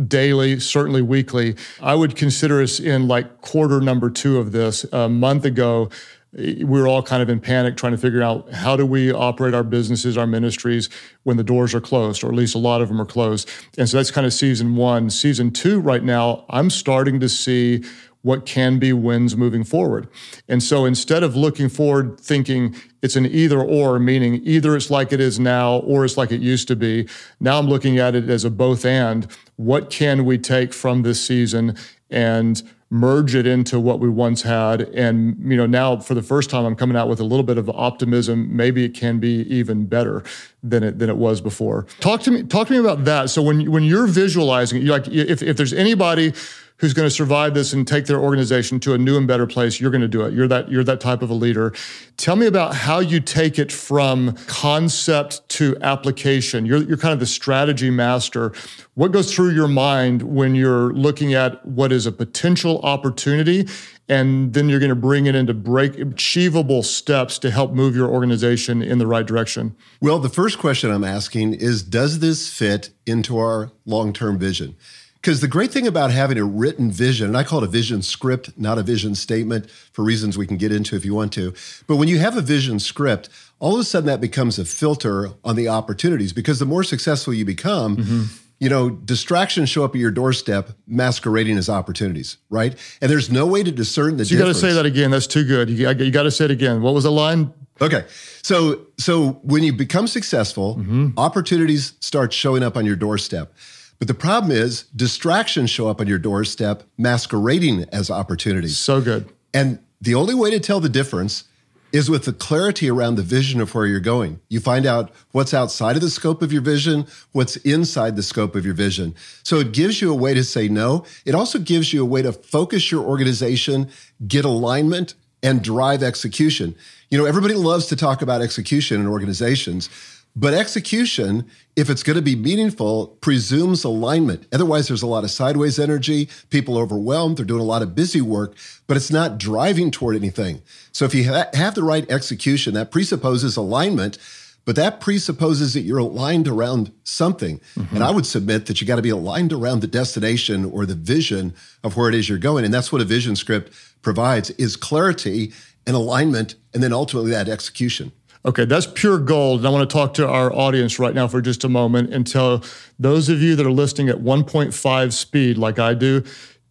daily, 0.07 0.61
certainly 0.61 1.03
weekly. 1.03 1.57
I 1.81 1.95
would 1.95 2.17
consider 2.17 2.63
us 2.63 2.79
in 2.79 3.09
like 3.09 3.41
quarter 3.41 3.81
number 3.81 4.11
two 4.11 4.39
of 4.39 4.53
this. 4.53 4.85
A 4.93 5.09
month 5.09 5.45
ago, 5.45 5.91
we 6.33 6.65
were 6.65 6.87
all 6.87 7.03
kind 7.03 7.23
of 7.23 7.29
in 7.29 7.41
panic 7.41 7.77
trying 7.77 7.93
to 7.93 7.99
figure 7.99 8.23
out 8.23 8.53
how 8.53 8.77
do 8.77 8.87
we 8.87 9.13
operate 9.13 9.53
our 9.53 9.65
businesses, 9.65 10.17
our 10.17 10.27
ministries 10.27 10.89
when 11.25 11.37
the 11.37 11.43
doors 11.43 11.75
are 11.75 11.81
closed, 11.81 12.23
or 12.23 12.29
at 12.29 12.35
least 12.35 12.55
a 12.55 12.59
lot 12.59 12.81
of 12.81 12.89
them 12.89 13.01
are 13.01 13.07
closed. 13.07 13.49
And 13.77 13.89
so 13.89 13.97
that's 13.97 14.11
kind 14.11 14.27
of 14.27 14.33
season 14.33 14.77
one. 14.77 15.11
Season 15.11 15.51
two, 15.51 15.81
right 15.81 16.05
now, 16.05 16.45
I'm 16.49 16.71
starting 16.71 17.19
to 17.21 17.29
see 17.29 17.85
what 18.23 18.45
can 18.45 18.79
be 18.79 18.93
wins 18.93 19.37
moving 19.37 19.65
forward. 19.65 20.07
And 20.47 20.63
so 20.63 20.85
instead 20.85 21.23
of 21.23 21.35
looking 21.35 21.69
forward 21.69 22.21
thinking 22.21 22.77
it's 23.03 23.17
an 23.17 23.27
either 23.27 23.61
or, 23.61 23.99
meaning 23.99 24.41
either 24.45 24.77
it's 24.77 24.91
like 24.91 25.13
it 25.13 25.21
is 25.21 25.41
now 25.41 25.79
or 25.79 26.05
it's 26.05 26.19
like 26.19 26.31
it 26.31 26.41
used 26.41 26.69
to 26.69 26.77
be, 26.77 27.09
now 27.41 27.59
I'm 27.59 27.67
looking 27.67 27.99
at 27.99 28.15
it 28.15 28.29
as 28.29 28.45
a 28.45 28.51
both 28.51 28.85
and. 28.85 29.27
What 29.57 29.91
can 29.91 30.25
we 30.27 30.37
take 30.39 30.75
from 30.75 31.03
this 31.03 31.25
season 31.25 31.77
and 32.11 32.63
merge 32.91 33.37
it 33.37 33.47
into 33.47 33.79
what 33.79 34.01
we 34.01 34.09
once 34.09 34.43
had. 34.43 34.83
And 34.83 35.37
you 35.41 35.57
know 35.57 35.67
now 35.67 35.99
for 35.99 36.15
the 36.15 36.23
first 36.23 36.51
time 36.51 36.65
i'm 36.65 36.75
coming 36.75 36.97
out 36.97 37.09
with 37.09 37.21
a 37.21 37.25
little 37.25 37.45
bit 37.45 37.57
of 37.57 37.71
optimism. 37.71 38.55
Maybe 38.55 38.85
it 38.85 38.95
can 38.95 39.21
be 39.21 39.43
even 39.43 39.87
better 39.87 40.25
than 40.63 40.83
it 40.83 40.99
than 40.99 41.09
it 41.09 41.17
was 41.17 41.41
before. 41.41 41.87
Talk 42.01 42.23
to 42.23 42.31
me 42.31 42.43
talk 42.43 42.67
to 42.67 42.73
me 42.73 42.79
about 42.79 43.05
that. 43.05 43.31
So 43.31 43.43
when 43.43 43.71
when 43.71 43.85
you're 43.85 44.09
visualizing 44.09 44.83
you 44.83 44.91
like 44.91 45.07
if, 45.09 45.43
if 45.43 45.57
there's 45.57 45.73
anybody 45.73 46.35
who's 46.81 46.95
going 46.95 47.07
to 47.07 47.15
survive 47.15 47.55
this 47.55 47.73
and 47.73 47.87
take 47.87 48.07
their 48.07 48.19
organization 48.19 48.81
to 48.81 48.95
a 48.95 48.99
new 48.99 49.17
and 49.17 49.29
better 49.29 49.47
place, 49.47 49.81
you're 49.81 49.91
going 49.91 50.01
to 50.01 50.09
do 50.09 50.23
it. 50.23 50.33
You're 50.33 50.49
that 50.49 50.71
you're 50.71 50.85
that 50.85 51.01
type 51.01 51.23
of 51.23 51.31
a 51.31 51.35
leader. 51.35 51.73
Tell 52.17 52.37
me 52.37 52.47
about 52.47 52.75
how 52.75 52.99
you 53.01 53.21
take 53.21 53.59
it 53.59 53.71
from 53.71 54.35
concept 54.47 55.49
to 55.51 55.77
application. 55.83 56.67
You're 56.67 56.83
you're 56.83 56.97
kind 56.97 57.13
of 57.13 57.21
the 57.21 57.27
strategy 57.27 57.91
master. 57.91 58.53
What 58.95 59.13
goes 59.13 59.33
through 59.33 59.51
your 59.51 59.69
mind 59.69 60.23
when 60.23 60.55
you're 60.55 60.93
looking 60.93 61.35
at 61.35 61.65
what 61.65 61.93
is 61.93 62.07
a 62.07 62.13
potential 62.13 62.81
opportunity 62.81 63.69
and 64.09 64.55
then 64.55 64.69
you're 64.69 64.81
going 64.81 64.91
to 64.91 64.97
bring 64.97 65.27
it 65.27 65.37
into 65.37 65.55
break 65.55 65.97
achievable 65.97 66.83
steps 66.83 67.39
to 67.39 67.51
help 67.51 67.73
move 67.73 67.95
your 67.95 68.09
organization 68.09 68.83
in 68.83 68.99
the 68.99 69.07
right 69.07 69.25
direction? 69.25 69.77
Well, 70.01 70.19
the 70.19 70.29
first 70.29 70.59
question 70.59 70.91
I'm 70.91 71.05
asking 71.05 71.55
is 71.55 71.83
does 71.83 72.19
this 72.19 72.53
fit 72.53 72.91
into 73.07 73.39
our 73.39 73.71
long-term 73.87 74.39
vision? 74.39 74.77
Because 75.21 75.43
the 75.43 75.49
great 75.49 75.71
thing 75.71 75.87
about 75.87 76.11
having 76.11 76.39
a 76.39 76.45
written 76.45 76.91
vision, 76.91 77.27
and 77.27 77.37
I 77.37 77.45
call 77.45 77.63
it 77.63 77.65
a 77.65 77.71
vision 77.71 78.01
script, 78.01 78.59
not 78.59 78.79
a 78.79 78.83
vision 78.83 79.15
statement 79.15 79.71
for 79.71 80.03
reasons 80.03 80.39
we 80.39 80.47
can 80.47 80.57
get 80.57 80.73
into 80.73 80.97
if 80.97 81.05
you 81.05 81.15
want 81.15 81.33
to. 81.35 81.53
But 81.87 81.97
when 81.97 82.09
you 82.09 82.19
have 82.19 82.39
a 82.39 82.41
vision 82.41 82.79
script, 82.79 83.29
all 83.59 83.75
of 83.75 83.81
a 83.81 83.85
sudden 83.85 84.07
that 84.07 84.23
becomes 84.23 84.59
a 84.59 84.65
filter 84.65 85.29
on 85.45 85.57
the 85.57 85.69
opportunities 85.69 86.33
because 86.33 86.59
the 86.59 86.65
more 86.65 86.83
successful 86.83 87.35
you 87.35 87.45
become, 87.45 87.99
mm-hmm. 87.99 88.23
you 88.61 88.71
know, 88.71 88.89
distractions 88.89 89.69
show 89.69 89.85
up 89.85 89.95
at 89.95 90.01
your 90.01 90.11
doorstep 90.11 90.71
masquerading 90.87 91.59
as 91.59 91.69
opportunities, 91.69 92.39
right? 92.49 92.75
And 93.03 93.11
there's 93.11 93.31
no 93.31 93.47
way 93.47 93.63
to 93.63 93.71
discern 93.71 94.17
the 94.17 94.25
so 94.25 94.33
You 94.33 94.41
got 94.41 94.47
to 94.47 94.55
say 94.55 94.73
that 94.73 94.87
again. 94.87 95.11
That's 95.11 95.27
too 95.27 95.45
good. 95.45 95.69
You, 95.69 95.91
you 95.91 96.11
got 96.11 96.23
to 96.23 96.31
say 96.31 96.47
it 96.47 96.51
again. 96.51 96.81
What 96.81 96.95
was 96.95 97.05
the 97.05 97.13
line? 97.13 97.53
Okay. 97.83 98.07
So 98.43 98.87
so 98.99 99.33
when 99.43 99.63
you 99.65 99.75
become 99.75 100.07
successful, 100.07 100.77
mm-hmm. 100.77 101.19
opportunities 101.19 101.93
start 102.01 102.33
showing 102.33 102.63
up 102.63 102.77
on 102.77 102.87
your 102.87 102.97
doorstep. 102.97 103.53
But 104.01 104.09
the 104.09 104.15
problem 104.15 104.51
is 104.51 104.85
distractions 104.97 105.71
show 105.71 105.87
up 105.89 106.01
on 106.01 106.09
your 106.09 106.19
doorstep 106.19 106.83
masquerading 106.99 107.85
as 107.93 108.11
opportunities. 108.11 108.77
So 108.77 109.01
good. 109.01 109.29
And 109.55 109.79
the 110.01 110.17
only 110.17 110.35
way 110.35 110.51
to 110.51 110.59
tell 110.59 110.81
the 110.81 110.89
difference 110.89 111.45
is 111.93 112.09
with 112.09 112.25
the 112.25 112.33
clarity 112.33 112.89
around 112.89 113.17
the 113.17 113.23
vision 113.23 113.61
of 113.61 113.75
where 113.75 113.87
you're 113.87 114.01
going. 114.01 114.41
You 114.49 114.61
find 114.61 114.87
out 114.87 115.11
what's 115.33 115.53
outside 115.53 115.97
of 115.97 116.03
the 116.03 116.11
scope 116.11 116.41
of 116.41 116.53
your 116.53 116.63
vision, 116.63 117.07
what's 117.33 117.57
inside 117.57 118.17
the 118.17 118.23
scope 118.23 118.55
of 118.55 118.65
your 118.65 118.75
vision. 118.75 119.15
So 119.43 119.59
it 119.59 119.73
gives 119.73 120.01
you 120.01 120.11
a 120.11 120.15
way 120.15 120.33
to 120.33 120.45
say 120.45 120.69
no. 120.69 121.05
It 121.25 121.35
also 121.35 121.59
gives 121.59 121.93
you 121.93 122.03
a 122.03 122.07
way 122.07 122.23
to 122.23 122.33
focus 122.33 122.91
your 122.91 123.05
organization, 123.05 123.91
get 124.27 124.45
alignment, 124.45 125.15
and 125.43 125.63
drive 125.63 126.03
execution. 126.03 126.75
You 127.11 127.19
know, 127.19 127.25
everybody 127.25 127.55
loves 127.55 127.87
to 127.87 127.97
talk 127.97 128.23
about 128.23 128.41
execution 128.41 129.01
in 129.01 129.09
organizations, 129.09 129.91
but 130.37 130.55
execution, 130.55 131.51
if 131.75 131.91
it's 131.91 132.03
going 132.03 132.17
to 132.17 132.23
be 132.23 132.37
meaningful, 132.37 133.09
presumes 133.21 133.83
alignment. 133.85 134.47
Otherwise, 134.53 134.89
there's 134.89 135.03
a 135.03 135.07
lot 135.07 135.25
of 135.25 135.31
sideways 135.31 135.79
energy, 135.79 136.29
people 136.51 136.79
overwhelmed, 136.79 137.37
they're 137.37 137.45
doing 137.45 137.61
a 137.61 137.65
lot 137.65 137.83
of 137.83 137.95
busy 137.95 138.21
work, 138.21 138.55
but 138.87 138.97
it's 138.97 139.11
not 139.11 139.39
driving 139.39 139.91
toward 139.91 140.17
anything. 140.17 140.63
So 140.93 141.05
if 141.05 141.15
you 141.15 141.33
ha- 141.33 141.51
have 141.55 141.75
the 141.75 141.83
right 141.83 142.09
execution, 142.11 142.75
that 142.75 142.91
presupposes 142.91 143.57
alignment, 143.57 144.19
but 144.65 144.77
that 144.77 145.01
presupposes 145.01 145.75
that 145.75 145.81
you're 145.81 145.99
aligned 145.99 146.47
around 146.47 146.93
something. 147.03 147.61
Mm-hmm. 147.75 147.97
And 147.97 148.05
I 148.05 148.11
would 148.11 148.27
submit 148.27 148.67
that 148.67 148.81
you 148.81 148.87
got 148.87 148.97
to 148.97 149.03
be 149.03 149.11
aligned 149.11 149.53
around 149.53 149.81
the 149.81 149.89
destination 149.89 150.65
or 150.65 150.87
the 150.87 150.95
vision 150.95 151.55
of 151.83 151.97
where 151.97 152.09
it 152.09 152.15
is 152.15 152.29
you're 152.29 152.39
going. 152.39 152.65
And 152.65 152.73
that's 152.73 152.93
what 152.93 153.01
a 153.01 153.05
vision 153.05 153.35
script 153.37 153.73
provides 154.03 154.51
is 154.51 154.77
clarity 154.77 155.53
and 155.87 155.97
alignment 155.97 156.55
and 156.73 156.83
then 156.83 156.93
ultimately 156.93 157.31
that 157.33 157.49
execution. 157.49 158.13
Okay, 158.45 158.65
that's 158.65 158.87
pure 158.87 159.19
gold. 159.19 159.61
And 159.61 159.69
I 159.69 159.71
want 159.71 159.89
to 159.89 159.93
talk 159.93 160.15
to 160.15 160.27
our 160.27 160.53
audience 160.55 160.99
right 160.99 161.15
now 161.15 161.29
for 161.29 161.43
just 161.43 161.63
a 161.63 161.69
moment 161.69 162.13
and 162.13 162.27
tell 162.27 162.65
those 162.99 163.29
of 163.29 163.43
you 163.43 163.55
that 163.57 163.67
are 163.67 163.73
listening 163.73 164.09
at 164.09 164.17
1.5 164.17 165.13
speed, 165.13 165.59
like 165.59 165.79
I 165.79 165.93
do, 165.93 166.25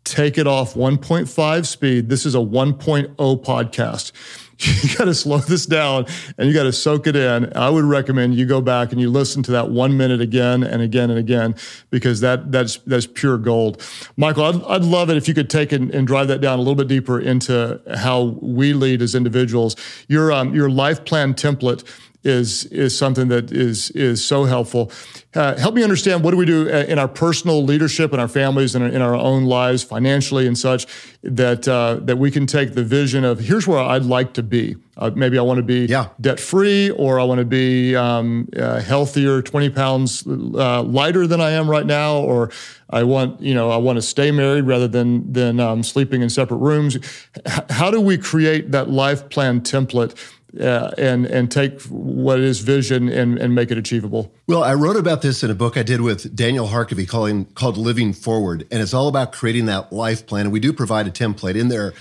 take 0.04 0.40
it 0.40 0.48
off 0.48 0.74
1.5 0.74 1.66
speed. 1.68 2.10
This 2.10 2.26
is 2.26 2.34
a 2.34 2.40
1.0 2.40 3.16
podcast. 3.16 4.12
you 4.84 4.98
got 4.98 5.06
to 5.06 5.14
slow 5.14 5.38
this 5.38 5.66
down 5.66 6.06
and 6.38 6.50
you 6.50 6.54
got 6.54 6.64
to 6.64 6.74
soak 6.74 7.08
it 7.08 7.16
in. 7.16 7.56
I 7.56 7.70
would 7.70 7.86
recommend 7.86 8.36
you 8.36 8.46
go 8.46 8.60
back 8.60 8.92
and 8.92 9.00
you 9.00 9.10
listen 9.10 9.42
to 9.44 9.52
that 9.52 9.70
one 9.70 9.96
minute 9.96 10.20
again 10.20 10.64
and 10.64 10.82
again 10.82 11.10
and 11.10 11.18
again 11.18 11.56
because 11.92 12.20
that 12.20 12.52
that's 12.52 12.76
that's 12.80 13.08
pure 13.08 13.38
gold. 13.38 13.82
Michael, 14.18 14.44
I'd, 14.44 14.64
I'd 14.64 14.84
love 14.84 15.10
it 15.10 15.16
if 15.16 15.30
you 15.30 15.34
could 15.34 15.50
take 15.50 15.72
and, 15.72 15.90
and 15.92 16.06
drive 16.06 16.28
that 16.28 16.42
down 16.42 16.60
a 16.60 16.62
little 16.62 16.76
bit 16.76 16.90
deeper 16.90 17.22
into 17.22 17.80
how 17.96 18.38
we 18.42 18.74
lead 18.74 19.02
as 19.02 19.16
individuals. 19.16 19.78
Your 20.10 20.32
um, 20.34 20.54
your 20.54 20.70
life 20.70 21.06
plan 21.06 21.36
template 21.36 21.86
is 22.24 22.66
is 22.66 22.98
something 22.98 23.30
that 23.30 23.52
is 23.52 23.92
is 23.92 24.24
so 24.24 24.44
helpful. 24.44 24.92
Uh, 25.34 25.56
help 25.58 25.76
me 25.76 25.84
understand 25.84 26.24
what 26.24 26.32
do 26.32 26.38
we 26.38 26.46
do 26.46 26.70
uh, 26.70 26.86
in 26.88 27.00
our 27.00 27.08
personal 27.08 27.64
leadership 27.64 28.14
in 28.14 28.20
our 28.20 28.28
families 28.28 28.76
and 28.76 28.84
in 28.94 29.02
our 29.02 29.16
own 29.16 29.46
lives 29.46 29.84
financially 29.84 30.48
and 30.48 30.58
such 30.58 30.88
that 31.24 31.68
uh, 31.68 32.00
that 32.02 32.18
we 32.18 32.32
can 32.32 32.46
take 32.46 32.74
the 32.74 32.84
vision 32.84 33.24
of 33.24 33.40
here's 33.40 33.68
where 33.68 33.80
I'd 33.80 34.04
like 34.04 34.34
to 34.34 34.44
be. 34.44 34.76
Uh, 34.98 35.12
maybe 35.16 35.40
I 35.40 35.42
want 35.42 35.60
to 35.60 35.64
be 35.64 35.86
yeah. 35.86 36.10
debt 36.20 36.42
free, 36.42 36.90
or 36.90 37.22
I 37.22 37.24
want 37.24 37.40
to 37.40 37.46
be 37.46 37.96
um, 37.96 38.50
uh, 38.58 38.82
healthier, 38.82 39.42
twenty 39.42 39.70
pounds 39.70 40.28
uh, 40.28 40.84
lighter 40.84 41.26
than 41.26 41.40
I 41.40 41.52
am 41.52 41.70
right 41.70 41.86
now, 41.86 42.18
or 42.18 42.52
I 42.90 43.04
want 43.04 43.40
you 43.40 43.54
know 43.54 43.72
I 43.72 43.78
want 43.78 43.96
to 43.96 44.02
stay 44.02 44.32
married 44.32 44.66
rather 44.66 44.90
than 44.90 45.32
than 45.32 45.62
um, 45.62 45.84
sleeping 45.84 46.22
in 46.22 46.30
separate 46.30 46.58
rooms. 46.58 46.98
H- 46.98 47.64
how 47.70 47.92
do 47.92 48.02
we 48.02 48.18
create 48.18 48.72
that 48.72 48.90
life 48.90 49.30
plan 49.30 49.62
template? 49.62 50.18
Uh, 50.60 50.92
and 50.98 51.26
and 51.26 51.52
take 51.52 51.82
what 51.84 52.40
is 52.40 52.60
vision 52.60 53.10
and, 53.10 53.38
and 53.38 53.54
make 53.54 53.72
it 53.72 53.78
achievable. 53.78 54.34
Well, 54.48 54.64
I 54.64 54.74
wrote 54.74 54.96
about 54.96 55.22
this 55.22 55.44
in 55.44 55.52
a 55.52 55.56
book 55.56 55.78
I 55.78 55.84
did 55.84 56.02
with 56.02 56.36
Daniel 56.36 56.68
Harkavy 56.68 57.08
calling, 57.08 57.46
called 57.46 57.78
Living 57.78 58.14
Forward, 58.14 58.68
and 58.72 58.82
it's 58.82 58.94
all 58.94 59.08
about 59.08 59.32
creating 59.32 59.66
that 59.66 59.92
life 59.94 60.26
plan. 60.26 60.46
And 60.46 60.54
we 60.54 60.60
do 60.60 60.74
provide 60.74 61.08
a 61.08 61.12
template 61.12 61.56
in 61.56 61.68
there. 61.68 61.94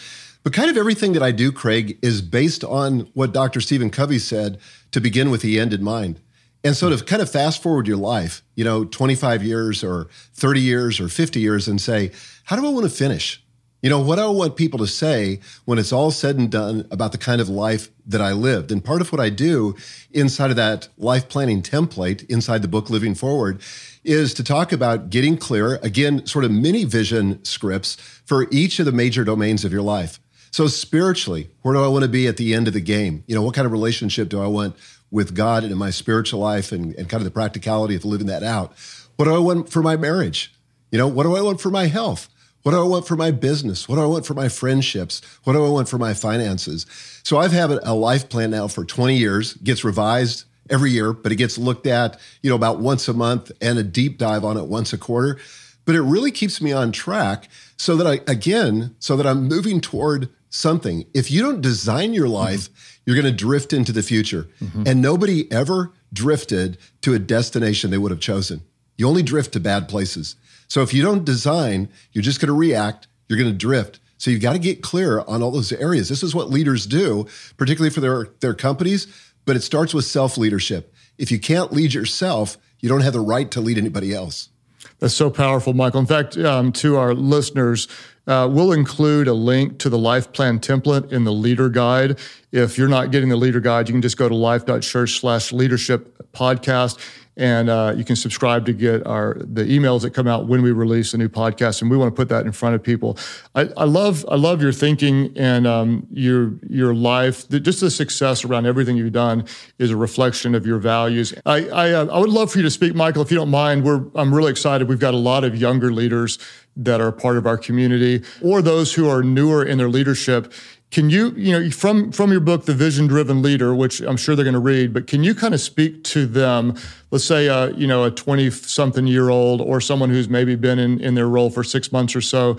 But 0.45 0.53
kind 0.53 0.71
of 0.71 0.77
everything 0.77 1.13
that 1.13 1.23
I 1.23 1.33
do, 1.33 1.53
Craig, 1.53 1.99
is 2.01 2.23
based 2.23 2.65
on 2.65 3.01
what 3.13 3.33
Dr. 3.33 3.61
Stephen 3.61 3.91
Covey 3.91 4.19
said 4.19 4.59
to 4.93 5.01
begin 5.01 5.31
with 5.31 5.43
the 5.43 5.59
end 5.59 5.75
in 5.75 5.83
mind. 5.83 6.21
And 6.65 6.77
so 6.77 6.89
to 6.89 7.05
kind 7.05 7.23
of 7.23 7.31
fast 7.31 7.63
forward 7.63 7.87
your 7.87 7.97
life, 7.97 8.43
you 8.55 8.65
know, 8.65 8.85
25 8.85 9.43
years 9.43 9.85
or 9.85 10.09
30 10.35 10.61
years 10.61 11.01
or 11.01 11.09
50 11.09 11.41
years 11.41 11.69
and 11.69 11.81
say, 11.81 12.13
how 12.45 12.57
do 12.57 12.67
I 12.67 12.71
want 12.71 12.85
to 12.85 12.91
finish? 12.91 13.43
You 13.81 13.91
know, 13.91 14.01
what 14.01 14.19
I 14.19 14.27
want 14.27 14.57
people 14.57 14.81
to 14.81 14.89
say 14.89 15.39
when 15.65 15.79
it's 15.79 15.93
all 15.93 16.11
said 16.11 16.37
and 16.37 16.51
done 16.51 16.89
about 16.91 17.13
the 17.13 17.19
kind 17.19 17.41
of 17.41 17.49
life 17.49 17.91
that 18.07 18.21
I 18.21 18.33
lived? 18.33 18.73
And 18.73 18.85
part 18.85 19.01
of 19.01 19.13
what 19.13 19.21
I 19.21 19.31
do 19.31 19.77
inside 20.11 20.51
of 20.51 20.57
that 20.57 20.89
life 20.99 21.29
planning 21.29 21.63
template, 21.63 22.29
inside 22.29 22.63
the 22.63 22.69
book 22.69 22.91
Living 22.91 23.15
Forward, 23.15 23.61
is 24.03 24.35
to 24.35 24.43
talk 24.43 24.73
about 24.73 25.11
getting 25.11 25.37
clear, 25.37 25.77
again, 25.77 26.27
sort 26.27 26.45
of 26.45 26.51
mini 26.51 26.83
vision 26.85 27.45
scripts 27.45 27.95
for 28.25 28.49
each 28.51 28.81
of 28.81 28.87
the 28.87 28.91
major 28.91 29.23
domains 29.23 29.65
of 29.65 29.73
your 29.73 29.83
life. 29.83 30.19
So, 30.51 30.67
spiritually, 30.67 31.49
where 31.63 31.75
do 31.75 31.85
I 31.85 31.89
want 31.89 32.03
to 32.03 32.09
be 32.09 32.27
at 32.27 32.37
the 32.37 32.55
end 32.55 32.67
of 32.67 32.75
the 32.75 32.81
game? 32.81 33.23
You 33.29 33.37
know, 33.37 33.43
what 33.43 33.55
kind 33.55 33.67
of 33.67 33.71
relationship 33.71 34.29
do 34.29 34.41
I 34.43 34.49
want 34.49 34.75
with 35.13 35.37
God 35.37 35.63
and 35.63 35.71
in 35.71 35.79
my 35.79 35.91
spiritual 35.91 36.41
life 36.41 36.73
and, 36.73 36.97
and 36.97 37.09
kind 37.09 37.21
of 37.21 37.25
the 37.27 37.31
practicality 37.31 37.95
of 37.95 38.05
living 38.05 38.27
that 38.27 38.43
out? 38.43 38.73
What 39.15 39.27
do 39.27 39.35
I 39.35 39.39
want 39.39 39.71
for 39.71 39.83
my 39.83 39.97
marriage? 39.97 40.53
You 40.91 40.99
know, 40.99 41.07
what 41.07 41.23
do 41.23 41.37
I 41.37 41.43
want 41.43 41.61
for 41.61 41.71
my 41.71 41.87
health? 41.87 42.29
What 42.63 42.73
do 42.73 42.81
I 42.81 42.87
want 42.87 43.07
for 43.07 43.17
my 43.17 43.31
business? 43.31 43.89
What 43.89 43.97
do 43.97 44.03
I 44.03 44.07
want 44.07 44.27
for 44.27 44.35
my 44.35 44.49
friendships? 44.49 45.23
What 45.45 45.53
do 45.53 45.65
I 45.65 45.69
want 45.69 45.89
for 45.89 45.99
my 45.99 46.13
finances? 46.13 46.87
So 47.23 47.39
I've 47.39 47.53
had 47.53 47.71
a 47.71 47.95
life 47.95 48.29
plan 48.29 48.51
now 48.51 48.69
for 48.69 48.85
20 48.85 49.17
years, 49.17 49.55
gets 49.55 49.85
revised 49.85 50.45
every 50.71 50.91
year, 50.91 51.13
but 51.13 51.33
it 51.33 51.37
gets 51.37 51.57
looked 51.57 51.87
at, 51.87 52.19
you 52.43 52.51
know, 52.51 52.57
about 52.57 52.81
once 52.81 53.09
a 53.09 53.15
month 53.15 53.51
and 53.61 53.79
a 53.79 53.83
deep 53.83 54.19
dive 54.19 54.45
on 54.45 54.57
it 54.57 54.67
once 54.67 54.93
a 54.93 54.99
quarter. 54.99 55.39
But 55.85 55.95
it 55.95 56.03
really 56.03 56.31
keeps 56.31 56.61
me 56.61 56.73
on 56.73 56.93
track 56.93 57.49
so 57.77 57.97
that 57.97 58.07
I, 58.07 58.21
again, 58.31 58.95
so 58.99 59.17
that 59.17 59.27
I'm 59.27 59.49
moving 59.49 59.81
toward 59.81 60.29
something. 60.51 61.07
If 61.15 61.31
you 61.31 61.43
don't 61.43 61.61
design 61.61 62.13
your 62.13 62.29
life, 62.29 62.69
mm-hmm. 62.69 63.03
you're 63.07 63.21
going 63.21 63.33
to 63.33 63.45
drift 63.45 63.73
into 63.73 63.93
the 63.93 64.03
future. 64.03 64.49
Mm-hmm. 64.61 64.83
And 64.87 65.01
nobody 65.01 65.51
ever 65.51 65.93
drifted 66.13 66.79
to 67.03 67.15
a 67.15 67.19
destination 67.19 67.91
they 67.91 67.99
would 67.99 68.11
have 68.11 68.21
chosen. 68.21 68.63
You 68.97 69.09
only 69.09 69.23
drift 69.23 69.53
to 69.53 69.61
bad 69.61 69.89
places. 69.89 70.37
So 70.69 70.83
if 70.83 70.95
you 70.95 71.03
don't 71.03 71.25
design, 71.25 71.89
you're 72.13 72.23
just 72.23 72.41
going 72.41 72.49
to 72.49 72.55
react, 72.55 73.09
you're 73.29 73.39
going 73.39 73.51
to 73.51 73.57
drift. 73.57 74.01
So 74.19 74.31
you've 74.31 74.43
got 74.43 74.53
to 74.53 74.59
get 74.59 74.83
clear 74.83 75.21
on 75.21 75.43
all 75.43 75.51
those 75.51 75.73
areas. 75.73 76.09
This 76.09 76.23
is 76.23 76.35
what 76.35 76.51
leaders 76.51 76.87
do, 76.87 77.27
particularly 77.57 77.91
for 77.91 78.01
their, 78.01 78.29
their 78.41 78.55
companies, 78.55 79.07
but 79.45 79.57
it 79.57 79.63
starts 79.63 79.95
with 79.95 80.05
self 80.05 80.37
leadership. 80.37 80.95
If 81.17 81.31
you 81.31 81.39
can't 81.39 81.73
lead 81.73 81.95
yourself, 81.95 82.59
you 82.81 82.89
don't 82.89 83.01
have 83.01 83.13
the 83.13 83.21
right 83.21 83.51
to 83.53 83.61
lead 83.61 83.79
anybody 83.79 84.15
else. 84.15 84.51
That's 84.99 85.15
so 85.15 85.31
powerful, 85.31 85.73
Michael. 85.75 86.01
In 86.01 86.07
fact, 86.07 86.37
um, 86.37 86.73
to 86.73 86.97
our 86.97 87.15
listeners, 87.15 87.89
uh, 88.27 88.49
we'll 88.51 88.73
include 88.73 89.27
a 89.27 89.33
link 89.33 89.79
to 89.79 89.89
the 89.89 89.99
life 89.99 90.33
plan 90.33 90.59
template 90.59 91.13
in 91.13 91.25
the 91.25 91.33
leader 91.33 91.69
guide. 91.69 92.19
If 92.53 92.77
you're 92.77 92.89
not 92.89 93.11
getting 93.11 93.29
the 93.29 93.37
leader 93.37 93.61
guide, 93.61 93.89
you 93.89 93.95
can 93.95 94.03
just 94.03 94.17
go 94.17 94.29
to 94.29 94.35
life.church 94.35 95.21
slash 95.21 95.53
leadership 95.53 96.33
podcast 96.33 96.99
and 97.39 97.71
uh, 97.71 97.95
you 97.97 98.05
can 98.05 98.17
subscribe 98.17 98.67
to 98.67 98.73
get 98.73 99.07
our 99.07 99.35
the 99.39 99.63
emails 99.65 100.03
that 100.03 100.11
come 100.11 100.27
out 100.27 100.49
when 100.49 100.61
we 100.61 100.73
release 100.73 101.15
a 101.15 101.19
new 101.19 101.29
podcast 101.29 101.81
and 101.81 101.91
we 101.91 101.97
want 101.97 102.15
to 102.15 102.17
put 102.17 102.29
that 102.29 102.45
in 102.45 102.53
front 102.53 102.75
of 102.75 102.83
people. 102.83 103.17
I, 103.55 103.69
I 103.77 103.85
love 103.85 104.27
i 104.29 104.35
love 104.35 104.61
your 104.61 104.73
thinking 104.73 105.33
and 105.37 105.67
um, 105.67 106.07
your 106.11 106.55
your 106.69 106.95
life. 106.95 107.49
Just 107.49 107.81
the 107.81 107.91
success 107.91 108.45
around 108.45 108.67
everything 108.67 108.97
you've 108.97 109.13
done 109.13 109.47
is 109.79 109.91
a 109.91 109.97
reflection 109.97 110.55
of 110.55 110.67
your 110.67 110.79
values. 110.79 111.33
I 111.47 111.69
I, 111.69 111.93
uh, 111.93 112.07
I 112.07 112.19
would 112.19 112.31
love 112.31 112.51
for 112.53 112.59
you 112.59 112.65
to 112.65 112.71
speak 112.71 112.95
michael 112.95 113.23
if 113.23 113.31
you 113.31 113.37
don't 113.37 113.51
mind. 113.51 113.85
We're 113.85 114.05
i'm 114.17 114.35
really 114.35 114.51
excited. 114.51 114.89
We've 114.89 114.99
got 114.99 115.15
a 115.15 115.19
lot 115.19 115.45
of 115.45 115.57
younger 115.57 115.93
leaders 115.93 116.39
that 116.77 117.01
are 117.01 117.11
part 117.11 117.37
of 117.37 117.47
our 117.47 117.59
community 117.59 118.23
or 118.41 118.63
those 118.63 118.95
who 118.95 119.09
are 119.09 119.23
newer 119.23 119.65
in 119.65 119.79
their 119.79 119.89
leadership 119.89 120.53
can 120.91 121.11
you, 121.11 121.31
you 121.33 121.53
know, 121.53 121.71
from 121.71 122.13
from 122.13 122.31
your 122.31 122.41
book, 122.41 122.65
The 122.65 122.73
Vision 122.73 123.07
Driven 123.07 123.43
Leader, 123.43 123.75
which 123.75 124.01
I'm 124.01 124.17
sure 124.17 124.35
they're 124.35 124.45
going 124.45 124.55
to 124.55 124.61
read, 124.61 124.95
but 124.95 125.07
can 125.07 125.23
you 125.23 125.35
kind 125.35 125.53
of 125.53 125.61
speak 125.61 126.03
to 126.05 126.25
them? 126.25 126.77
Let's 127.11 127.25
say, 127.25 127.49
uh, 127.49 127.69
you 127.69 127.87
know, 127.87 128.05
a 128.05 128.11
20 128.11 128.51
something 128.51 129.07
year 129.07 129.29
old 129.29 129.61
or 129.61 129.81
someone 129.83 130.09
who's 130.09 130.29
maybe 130.29 130.55
been 130.55 130.79
in, 130.79 131.01
in 131.01 131.15
their 131.15 131.29
role 131.29 131.51
for 131.51 131.63
six 131.63 131.93
months 131.93 132.17
or 132.17 132.23
so. 132.23 132.57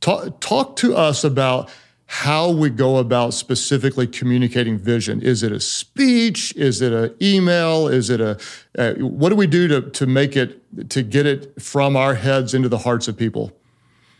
Talk, 0.00 0.40
talk 0.40 0.76
to 0.76 0.94
us 0.96 1.24
about 1.24 1.70
how 2.06 2.50
we 2.50 2.68
go 2.68 2.98
about 2.98 3.32
specifically 3.32 4.06
communicating 4.06 4.76
vision. 4.76 5.22
Is 5.22 5.42
it 5.42 5.50
a 5.50 5.60
speech? 5.60 6.54
Is 6.56 6.82
it 6.82 6.92
an 6.92 7.14
email? 7.22 7.88
Is 7.88 8.10
it 8.10 8.20
a, 8.20 8.38
uh, 8.76 8.94
what 8.96 9.30
do 9.30 9.36
we 9.36 9.46
do 9.46 9.66
to, 9.68 9.90
to 9.90 10.06
make 10.06 10.36
it, 10.36 10.90
to 10.90 11.02
get 11.02 11.24
it 11.24 11.62
from 11.62 11.96
our 11.96 12.16
heads 12.16 12.52
into 12.52 12.68
the 12.68 12.78
hearts 12.78 13.08
of 13.08 13.16
people? 13.16 13.56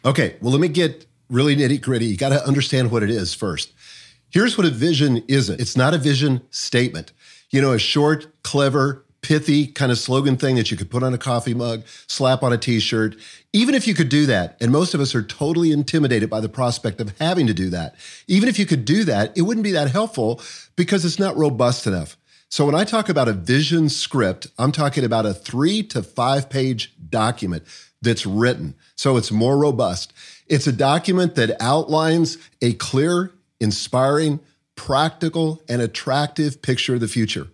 Okay, 0.07 0.37
well, 0.41 0.53
let 0.53 0.61
me 0.61 0.69
get 0.69 1.05
really 1.33 1.57
nitty 1.57 1.81
gritty. 1.81 2.07
You 2.07 2.17
got 2.17 2.29
to 2.29 2.47
understand 2.47 2.91
what 2.91 3.03
it 3.03 3.11
is 3.11 3.35
first. 3.35 3.73
Here's 4.31 4.57
what 4.57 4.67
a 4.67 4.71
vision 4.71 5.25
isn't 5.29 5.61
it's 5.61 5.77
not 5.77 5.95
a 5.95 5.99
vision 5.99 6.43
statement. 6.51 7.13
You 7.51 7.61
know, 7.61 7.73
a 7.73 7.79
short, 7.79 8.43
clever, 8.43 9.05
pithy 9.23 9.67
kind 9.67 9.93
of 9.93 9.99
slogan 9.99 10.37
thing 10.37 10.57
that 10.57 10.71
you 10.71 10.77
could 10.77 10.91
put 10.91 11.03
on 11.03 11.15
a 11.15 11.19
coffee 11.19 11.55
mug, 11.55 11.83
slap 12.07 12.43
on 12.43 12.53
a 12.53 12.59
t 12.59 12.81
shirt. 12.81 13.17
Even 13.53 13.75
if 13.75 13.87
you 13.87 13.95
could 13.95 14.09
do 14.09 14.27
that, 14.27 14.57
and 14.61 14.71
most 14.71 14.95
of 14.95 15.01
us 15.01 15.15
are 15.15 15.23
totally 15.23 15.71
intimidated 15.71 16.29
by 16.29 16.41
the 16.41 16.49
prospect 16.49 17.01
of 17.01 17.17
having 17.19 17.47
to 17.47 17.55
do 17.55 17.71
that, 17.71 17.95
even 18.27 18.49
if 18.49 18.59
you 18.59 18.67
could 18.67 18.85
do 18.85 19.05
that, 19.05 19.37
it 19.37 19.43
wouldn't 19.43 19.65
be 19.65 19.73
that 19.73 19.91
helpful 19.91 20.41
because 20.77 21.05
it's 21.05 21.19
not 21.19 21.37
robust 21.37 21.87
enough. 21.87 22.17
So 22.49 22.67
when 22.67 22.75
I 22.75 22.85
talk 22.85 23.09
about 23.09 23.29
a 23.29 23.33
vision 23.33 23.89
script, 23.89 24.49
I'm 24.59 24.73
talking 24.73 25.05
about 25.05 25.25
a 25.25 25.33
three 25.33 25.83
to 25.85 26.03
five 26.03 26.51
page 26.51 26.93
document 27.09 27.65
that's 28.03 28.27
written. 28.27 28.75
So 28.97 29.17
it's 29.17 29.31
more 29.31 29.57
robust. 29.57 30.13
It's 30.47 30.67
a 30.67 30.73
document 30.73 31.35
that 31.37 31.57
outlines 31.61 32.39
a 32.61 32.75
clear, 32.75 33.33
inspiring, 33.61 34.41
practical, 34.77 35.63
and 35.69 35.81
attractive 35.81 36.63
picture 36.63 36.95
of 36.95 37.01
the 37.01 37.09
future. 37.09 37.49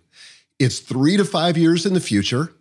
It's 0.57 0.79
three 0.79 1.15
to 1.17 1.25
five 1.25 1.57
years 1.57 1.85
in 1.85 1.93
the 1.93 1.99
future. 1.99 2.53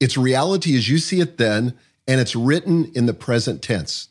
It's 0.00 0.16
reality 0.16 0.76
as 0.76 0.88
you 0.88 0.98
see 0.98 1.20
it 1.20 1.38
then, 1.38 1.74
and 2.08 2.20
it's 2.20 2.34
written 2.34 2.90
in 2.94 3.06
the 3.06 3.14
present 3.14 3.62
tense. 3.62 4.08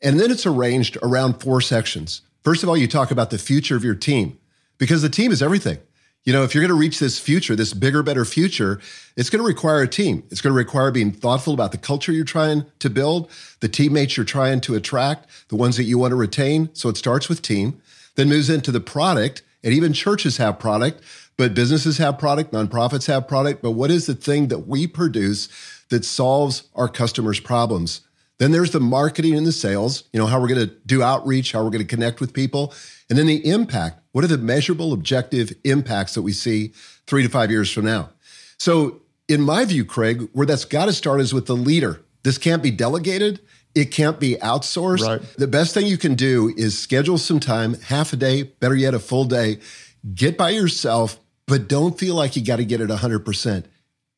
And 0.00 0.18
then 0.18 0.30
it's 0.30 0.46
arranged 0.46 0.96
around 1.02 1.40
four 1.40 1.60
sections. 1.60 2.22
First 2.42 2.62
of 2.62 2.68
all, 2.68 2.76
you 2.76 2.88
talk 2.88 3.10
about 3.10 3.30
the 3.30 3.38
future 3.38 3.76
of 3.76 3.84
your 3.84 3.94
team 3.94 4.38
because 4.78 5.02
the 5.02 5.08
team 5.08 5.30
is 5.30 5.42
everything. 5.42 5.78
You 6.24 6.32
know, 6.32 6.44
if 6.44 6.54
you're 6.54 6.62
going 6.62 6.68
to 6.68 6.78
reach 6.78 7.00
this 7.00 7.18
future, 7.18 7.56
this 7.56 7.74
bigger, 7.74 8.00
better 8.00 8.24
future, 8.24 8.80
it's 9.16 9.28
going 9.28 9.42
to 9.42 9.46
require 9.46 9.82
a 9.82 9.88
team. 9.88 10.22
It's 10.30 10.40
going 10.40 10.52
to 10.52 10.56
require 10.56 10.92
being 10.92 11.10
thoughtful 11.10 11.52
about 11.52 11.72
the 11.72 11.78
culture 11.78 12.12
you're 12.12 12.24
trying 12.24 12.64
to 12.78 12.88
build, 12.88 13.28
the 13.58 13.68
teammates 13.68 14.16
you're 14.16 14.24
trying 14.24 14.60
to 14.62 14.76
attract, 14.76 15.26
the 15.48 15.56
ones 15.56 15.76
that 15.78 15.84
you 15.84 15.98
want 15.98 16.12
to 16.12 16.16
retain. 16.16 16.70
So 16.74 16.88
it 16.88 16.96
starts 16.96 17.28
with 17.28 17.42
team, 17.42 17.82
then 18.14 18.28
moves 18.28 18.48
into 18.48 18.70
the 18.70 18.80
product. 18.80 19.42
And 19.64 19.74
even 19.74 19.92
churches 19.92 20.36
have 20.36 20.58
product, 20.58 21.02
but 21.36 21.54
businesses 21.54 21.98
have 21.98 22.18
product, 22.18 22.52
nonprofits 22.52 23.06
have 23.06 23.26
product. 23.26 23.60
But 23.60 23.72
what 23.72 23.90
is 23.90 24.06
the 24.06 24.14
thing 24.14 24.48
that 24.48 24.66
we 24.68 24.86
produce 24.86 25.48
that 25.88 26.04
solves 26.04 26.64
our 26.74 26.88
customers' 26.88 27.40
problems? 27.40 28.00
Then 28.42 28.50
there's 28.50 28.72
the 28.72 28.80
marketing 28.80 29.36
and 29.36 29.46
the 29.46 29.52
sales, 29.52 30.02
you 30.12 30.18
know, 30.18 30.26
how 30.26 30.40
we're 30.40 30.48
going 30.48 30.68
to 30.68 30.74
do 30.84 31.00
outreach, 31.00 31.52
how 31.52 31.62
we're 31.62 31.70
going 31.70 31.86
to 31.86 31.86
connect 31.86 32.20
with 32.20 32.32
people. 32.32 32.74
And 33.08 33.16
then 33.16 33.26
the 33.26 33.48
impact. 33.48 34.00
What 34.10 34.24
are 34.24 34.26
the 34.26 34.36
measurable, 34.36 34.92
objective 34.92 35.52
impacts 35.62 36.14
that 36.14 36.22
we 36.22 36.32
see 36.32 36.72
three 37.06 37.22
to 37.22 37.28
five 37.28 37.52
years 37.52 37.70
from 37.70 37.84
now? 37.84 38.10
So, 38.58 39.02
in 39.28 39.42
my 39.42 39.64
view, 39.64 39.84
Craig, 39.84 40.28
where 40.32 40.44
that's 40.44 40.64
got 40.64 40.86
to 40.86 40.92
start 40.92 41.20
is 41.20 41.32
with 41.32 41.46
the 41.46 41.54
leader. 41.54 42.02
This 42.24 42.36
can't 42.36 42.64
be 42.64 42.72
delegated. 42.72 43.38
It 43.76 43.92
can't 43.92 44.18
be 44.18 44.34
outsourced. 44.42 45.06
Right. 45.06 45.22
The 45.38 45.46
best 45.46 45.72
thing 45.72 45.86
you 45.86 45.96
can 45.96 46.16
do 46.16 46.52
is 46.56 46.76
schedule 46.76 47.18
some 47.18 47.38
time, 47.38 47.74
half 47.74 48.12
a 48.12 48.16
day, 48.16 48.42
better 48.42 48.74
yet, 48.74 48.92
a 48.92 48.98
full 48.98 49.24
day. 49.24 49.58
Get 50.16 50.36
by 50.36 50.50
yourself, 50.50 51.20
but 51.46 51.68
don't 51.68 51.96
feel 51.96 52.16
like 52.16 52.34
you 52.34 52.44
got 52.44 52.56
to 52.56 52.64
get 52.64 52.80
it 52.80 52.90
100%. 52.90 53.66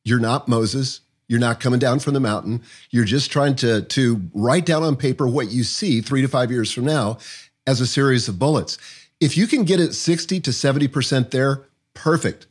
You're 0.03 0.17
not 0.17 0.47
Moses. 0.47 1.01
You're 1.27 1.39
not 1.39 1.59
coming 1.59 1.79
down 1.79 1.99
from 1.99 2.13
the 2.13 2.19
mountain. 2.19 2.61
You're 2.91 3.05
just 3.05 3.31
trying 3.31 3.55
to, 3.57 3.81
to 3.81 4.21
write 4.33 4.65
down 4.65 4.83
on 4.83 4.95
paper 4.95 5.27
what 5.27 5.51
you 5.51 5.63
see 5.63 6.01
three 6.01 6.21
to 6.21 6.27
five 6.27 6.51
years 6.51 6.71
from 6.71 6.85
now 6.85 7.17
as 7.65 7.81
a 7.81 7.87
series 7.87 8.27
of 8.27 8.37
bullets. 8.37 8.77
If 9.19 9.37
you 9.37 9.47
can 9.47 9.63
get 9.63 9.79
it 9.79 9.93
60 9.93 10.39
to 10.41 10.51
70% 10.51 11.31
there, 11.31 11.63
perfect. 11.93 12.47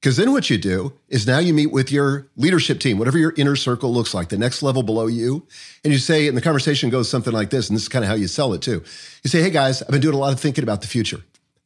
Because 0.00 0.16
then 0.16 0.32
what 0.32 0.50
you 0.50 0.58
do 0.58 0.92
is 1.08 1.26
now 1.26 1.38
you 1.38 1.54
meet 1.54 1.72
with 1.72 1.90
your 1.90 2.28
leadership 2.36 2.80
team, 2.80 2.98
whatever 2.98 3.18
your 3.18 3.34
inner 3.36 3.56
circle 3.56 3.92
looks 3.92 4.14
like, 4.14 4.28
the 4.28 4.38
next 4.38 4.62
level 4.62 4.82
below 4.82 5.06
you. 5.06 5.46
And 5.82 5.92
you 5.92 5.98
say, 5.98 6.28
and 6.28 6.36
the 6.36 6.42
conversation 6.42 6.90
goes 6.90 7.08
something 7.08 7.32
like 7.32 7.50
this, 7.50 7.68
and 7.68 7.76
this 7.76 7.84
is 7.84 7.88
kind 7.88 8.04
of 8.04 8.08
how 8.08 8.14
you 8.14 8.28
sell 8.28 8.52
it 8.52 8.62
too. 8.62 8.82
You 9.24 9.30
say, 9.30 9.42
hey 9.42 9.50
guys, 9.50 9.82
I've 9.82 9.88
been 9.88 10.00
doing 10.00 10.14
a 10.14 10.18
lot 10.18 10.32
of 10.32 10.40
thinking 10.40 10.64
about 10.64 10.82
the 10.82 10.86
future. 10.86 11.22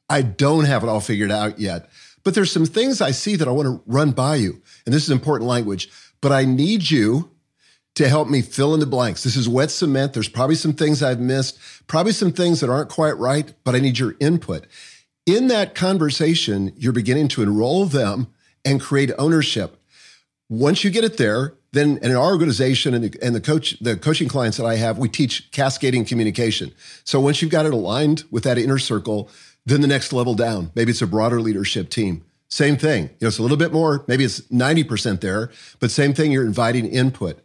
I 0.08 0.22
don't 0.22 0.64
have 0.64 0.82
it 0.82 0.88
all 0.88 1.00
figured 1.00 1.30
out 1.30 1.58
yet, 1.58 1.90
but 2.24 2.34
there's 2.34 2.50
some 2.50 2.66
things 2.66 3.00
I 3.00 3.10
see 3.10 3.36
that 3.36 3.48
I 3.48 3.50
want 3.50 3.66
to 3.66 3.82
run 3.86 4.12
by 4.12 4.36
you. 4.36 4.62
And 4.86 4.94
this 4.94 5.02
is 5.02 5.10
important 5.10 5.48
language, 5.48 5.90
but 6.20 6.32
I 6.32 6.44
need 6.44 6.90
you 6.90 7.30
to 7.94 8.08
help 8.08 8.28
me 8.28 8.40
fill 8.42 8.72
in 8.74 8.80
the 8.80 8.86
blanks. 8.86 9.24
This 9.24 9.36
is 9.36 9.48
wet 9.48 9.70
cement. 9.70 10.12
There's 10.12 10.28
probably 10.28 10.54
some 10.54 10.72
things 10.72 11.02
I've 11.02 11.20
missed, 11.20 11.58
probably 11.86 12.12
some 12.12 12.32
things 12.32 12.60
that 12.60 12.70
aren't 12.70 12.88
quite 12.88 13.18
right, 13.18 13.52
but 13.64 13.74
I 13.74 13.80
need 13.80 13.98
your 13.98 14.14
input. 14.20 14.66
In 15.26 15.48
that 15.48 15.74
conversation, 15.74 16.72
you're 16.76 16.92
beginning 16.92 17.28
to 17.28 17.42
enroll 17.42 17.86
them 17.86 18.28
and 18.64 18.80
create 18.80 19.10
ownership. 19.18 19.76
Once 20.48 20.82
you 20.84 20.90
get 20.90 21.04
it 21.04 21.16
there, 21.16 21.54
then 21.72 21.98
in 22.02 22.14
our 22.14 22.32
organization 22.32 22.94
and 22.94 23.04
the, 23.04 23.18
and 23.22 23.34
the 23.34 23.40
coach, 23.40 23.78
the 23.80 23.96
coaching 23.96 24.28
clients 24.28 24.56
that 24.56 24.66
I 24.66 24.76
have, 24.76 24.98
we 24.98 25.08
teach 25.08 25.50
cascading 25.52 26.04
communication. 26.04 26.72
So 27.04 27.20
once 27.20 27.40
you've 27.42 27.50
got 27.50 27.66
it 27.66 27.72
aligned 27.72 28.24
with 28.30 28.44
that 28.44 28.58
inner 28.58 28.78
circle, 28.78 29.28
then 29.64 29.80
the 29.80 29.86
next 29.86 30.12
level 30.12 30.34
down, 30.34 30.72
maybe 30.74 30.90
it's 30.90 31.02
a 31.02 31.06
broader 31.06 31.40
leadership 31.40 31.90
team. 31.90 32.24
Same 32.50 32.76
thing. 32.76 33.04
You 33.04 33.16
know, 33.22 33.28
it's 33.28 33.38
a 33.38 33.42
little 33.42 33.56
bit 33.56 33.72
more, 33.72 34.04
maybe 34.08 34.24
it's 34.24 34.40
90% 34.42 35.20
there, 35.20 35.50
but 35.78 35.90
same 35.90 36.12
thing, 36.12 36.32
you're 36.32 36.44
inviting 36.44 36.86
input. 36.86 37.40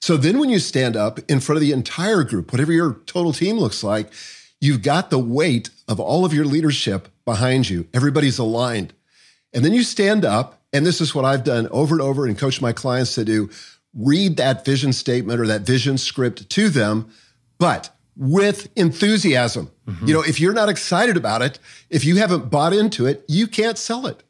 So 0.00 0.16
then 0.16 0.38
when 0.38 0.50
you 0.50 0.58
stand 0.58 0.96
up 0.96 1.18
in 1.30 1.40
front 1.40 1.56
of 1.56 1.60
the 1.60 1.72
entire 1.72 2.24
group, 2.24 2.52
whatever 2.52 2.72
your 2.72 2.94
total 3.06 3.32
team 3.32 3.56
looks 3.56 3.82
like, 3.82 4.12
you've 4.60 4.82
got 4.82 5.10
the 5.10 5.18
weight 5.18 5.70
of 5.86 6.00
all 6.00 6.24
of 6.24 6.34
your 6.34 6.44
leadership 6.44 7.08
behind 7.24 7.70
you. 7.70 7.86
Everybody's 7.94 8.38
aligned. 8.38 8.92
And 9.52 9.64
then 9.64 9.72
you 9.72 9.82
stand 9.82 10.24
up, 10.24 10.60
and 10.72 10.84
this 10.84 11.00
is 11.00 11.14
what 11.14 11.24
I've 11.24 11.44
done 11.44 11.68
over 11.68 11.94
and 11.94 12.02
over 12.02 12.26
and 12.26 12.36
coached 12.36 12.60
my 12.60 12.72
clients 12.72 13.14
to 13.14 13.24
do 13.24 13.50
read 13.94 14.36
that 14.36 14.64
vision 14.64 14.92
statement 14.92 15.40
or 15.40 15.46
that 15.46 15.62
vision 15.62 15.98
script 15.98 16.48
to 16.50 16.68
them, 16.68 17.10
but 17.58 17.90
with 18.16 18.68
enthusiasm. 18.76 19.70
Mm-hmm. 19.86 20.06
You 20.06 20.14
know, 20.14 20.22
if 20.22 20.40
you're 20.40 20.52
not 20.52 20.68
excited 20.68 21.16
about 21.16 21.42
it, 21.42 21.58
if 21.88 22.04
you 22.04 22.16
haven't 22.16 22.50
bought 22.50 22.72
into 22.72 23.06
it, 23.06 23.24
you 23.28 23.46
can't 23.46 23.78
sell 23.78 24.06
it. 24.06 24.22